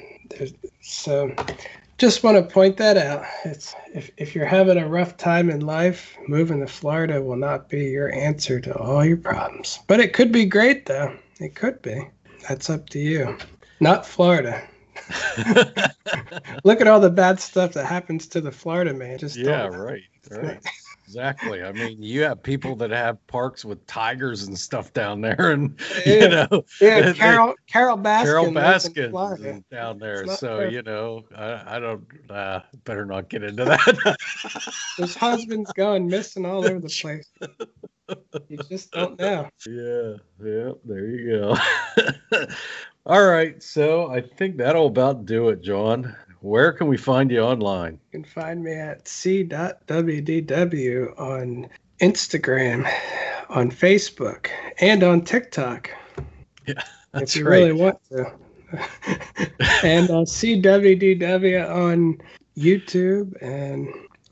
so 0.81 1.31
just 1.99 2.23
want 2.23 2.35
to 2.35 2.53
point 2.53 2.77
that 2.77 2.97
out. 2.97 3.23
It's 3.45 3.75
if, 3.93 4.09
if 4.17 4.33
you're 4.33 4.43
having 4.43 4.79
a 4.79 4.87
rough 4.87 5.17
time 5.17 5.51
in 5.51 5.59
life, 5.59 6.17
moving 6.27 6.61
to 6.61 6.67
Florida 6.67 7.21
will 7.21 7.35
not 7.35 7.69
be 7.69 7.83
your 7.83 8.11
answer 8.11 8.59
to 8.59 8.75
all 8.75 9.05
your 9.05 9.17
problems. 9.17 9.77
But 9.85 9.99
it 9.99 10.13
could 10.13 10.31
be 10.31 10.45
great 10.45 10.87
though. 10.87 11.15
It 11.39 11.53
could 11.53 11.79
be. 11.83 12.09
That's 12.49 12.71
up 12.71 12.89
to 12.89 12.99
you. 12.99 13.37
Not 13.79 14.03
Florida. 14.03 14.67
Look 16.63 16.81
at 16.81 16.87
all 16.87 16.99
the 16.99 17.11
bad 17.13 17.39
stuff 17.39 17.73
that 17.73 17.85
happens 17.85 18.27
to 18.29 18.41
the 18.41 18.51
Florida 18.51 18.95
man. 18.95 19.19
Just 19.19 19.37
yeah, 19.37 19.67
right, 19.67 20.01
right. 20.31 20.59
Exactly. 21.11 21.61
I 21.61 21.73
mean, 21.73 22.01
you 22.01 22.23
have 22.23 22.41
people 22.41 22.73
that 22.77 22.89
have 22.91 23.27
parks 23.27 23.65
with 23.65 23.85
tigers 23.85 24.43
and 24.43 24.57
stuff 24.57 24.93
down 24.93 25.19
there, 25.19 25.51
and 25.51 25.77
yeah. 26.05 26.13
you 26.13 26.29
know, 26.29 26.63
yeah, 26.79 27.11
Carol 27.11 27.53
Carole 27.67 27.97
Baskin, 27.97 28.23
Carole 28.23 28.51
Baskin 28.53 29.63
down 29.69 29.99
there. 29.99 30.25
So 30.27 30.59
fair. 30.59 30.69
you 30.69 30.83
know, 30.83 31.25
I, 31.35 31.75
I 31.75 31.79
don't 31.79 32.05
uh, 32.29 32.61
better 32.85 33.05
not 33.05 33.27
get 33.27 33.43
into 33.43 33.65
that. 33.65 34.15
His 34.95 35.13
husband's 35.13 35.73
going 35.73 36.07
missing 36.07 36.45
all 36.45 36.65
over 36.65 36.79
the 36.79 36.87
place. 37.01 37.29
You 38.47 38.57
just 38.69 38.91
don't 38.91 39.19
know. 39.19 39.49
Yeah, 39.67 40.13
yeah. 40.41 40.71
There 40.85 41.05
you 41.07 41.39
go. 41.41 41.57
all 43.05 43.25
right, 43.25 43.61
so 43.61 44.09
I 44.09 44.21
think 44.21 44.55
that'll 44.55 44.87
about 44.87 45.25
do 45.25 45.49
it, 45.49 45.61
John 45.61 46.15
where 46.41 46.73
can 46.73 46.87
we 46.87 46.97
find 46.97 47.31
you 47.31 47.39
online? 47.39 47.93
You 48.11 48.19
can 48.19 48.23
find 48.23 48.63
me 48.63 48.73
at 48.73 49.07
see.wdw 49.07 49.59
on 51.19 51.69
Instagram, 52.01 52.91
on 53.49 53.71
Facebook, 53.71 54.47
and 54.79 55.03
on 55.03 55.21
TikTok. 55.21 55.91
Yeah, 56.67 56.73
that's 57.11 57.35
if 57.35 57.39
you 57.39 57.47
right. 57.47 57.57
really 57.57 57.71
want 57.73 57.97
to. 58.09 58.33
and 59.83 60.09
uh, 60.09 60.25
See 60.25 60.61
WDW 60.61 61.69
on 61.69 62.17
YouTube, 62.57 63.39
and 63.41 63.87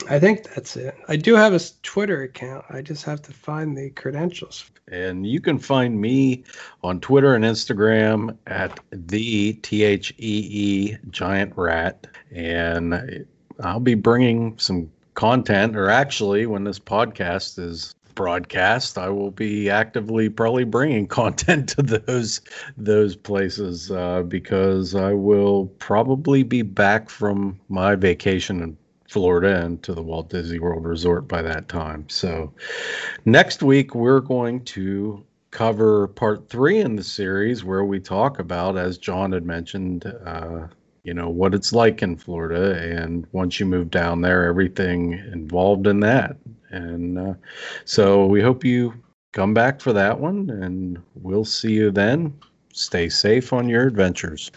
I 0.07 0.19
think 0.19 0.43
that's 0.43 0.75
it. 0.75 0.95
I 1.07 1.17
do 1.17 1.35
have 1.35 1.53
a 1.53 1.59
Twitter 1.83 2.23
account. 2.23 2.65
I 2.69 2.81
just 2.81 3.03
have 3.03 3.21
to 3.23 3.33
find 3.33 3.77
the 3.77 3.89
credentials. 3.91 4.69
And 4.87 5.27
you 5.27 5.41
can 5.41 5.59
find 5.59 5.99
me 5.99 6.43
on 6.83 6.99
Twitter 6.99 7.35
and 7.35 7.43
Instagram 7.43 8.37
at 8.47 8.79
the 8.91 9.53
T 9.53 9.83
H 9.83 10.11
E 10.17 10.47
E 10.49 10.97
Giant 11.09 11.53
Rat. 11.55 12.07
And 12.31 13.25
I'll 13.59 13.79
be 13.79 13.95
bringing 13.95 14.57
some 14.57 14.89
content, 15.15 15.75
or 15.75 15.89
actually, 15.89 16.45
when 16.45 16.63
this 16.63 16.79
podcast 16.79 17.59
is 17.59 17.93
broadcast, 18.15 18.97
I 18.97 19.09
will 19.09 19.31
be 19.31 19.69
actively 19.69 20.29
probably 20.29 20.63
bringing 20.63 21.07
content 21.21 21.69
to 21.69 21.81
those 21.81 22.41
those 22.77 23.15
places 23.15 23.91
uh, 23.91 24.23
because 24.23 24.95
I 24.95 25.13
will 25.13 25.67
probably 25.79 26.43
be 26.43 26.61
back 26.61 27.09
from 27.09 27.59
my 27.69 27.95
vacation 27.95 28.61
in 28.61 28.77
Florida 29.09 29.65
and 29.65 29.81
to 29.83 29.93
the 29.93 30.03
Walt 30.03 30.29
Disney 30.29 30.59
World 30.59 30.85
Resort 30.85 31.27
by 31.27 31.41
that 31.41 31.67
time. 31.67 32.07
So 32.09 32.53
next 33.25 33.63
week 33.63 33.95
we're 33.95 34.19
going 34.19 34.63
to 34.65 35.25
cover 35.51 36.09
part 36.09 36.47
three 36.47 36.79
in 36.79 36.95
the 36.95 37.03
series 37.03 37.63
where 37.63 37.83
we 37.83 37.99
talk 37.99 38.37
about, 38.37 38.77
as 38.77 38.99
John 38.99 39.31
had 39.31 39.45
mentioned, 39.45 40.05
uh, 40.25 40.67
you 41.03 41.13
know 41.13 41.29
what 41.29 41.55
it's 41.55 41.73
like 41.73 42.03
in 42.03 42.17
Florida, 42.17 42.77
and 42.77 43.25
once 43.31 43.59
you 43.59 43.65
move 43.65 43.89
down 43.89 44.21
there, 44.21 44.45
everything 44.45 45.13
involved 45.33 45.87
in 45.87 45.99
that. 46.01 46.35
And 46.69 47.17
uh, 47.17 47.33
so 47.85 48.27
we 48.27 48.41
hope 48.41 48.63
you 48.63 48.93
come 49.33 49.55
back 49.55 49.81
for 49.81 49.91
that 49.93 50.19
one, 50.19 50.51
and 50.51 51.01
we'll 51.15 51.45
see 51.45 51.71
you 51.71 51.89
then. 51.89 52.33
Stay 52.73 53.09
safe 53.09 53.53
on 53.53 53.67
your 53.67 53.87
adventures. 53.87 54.51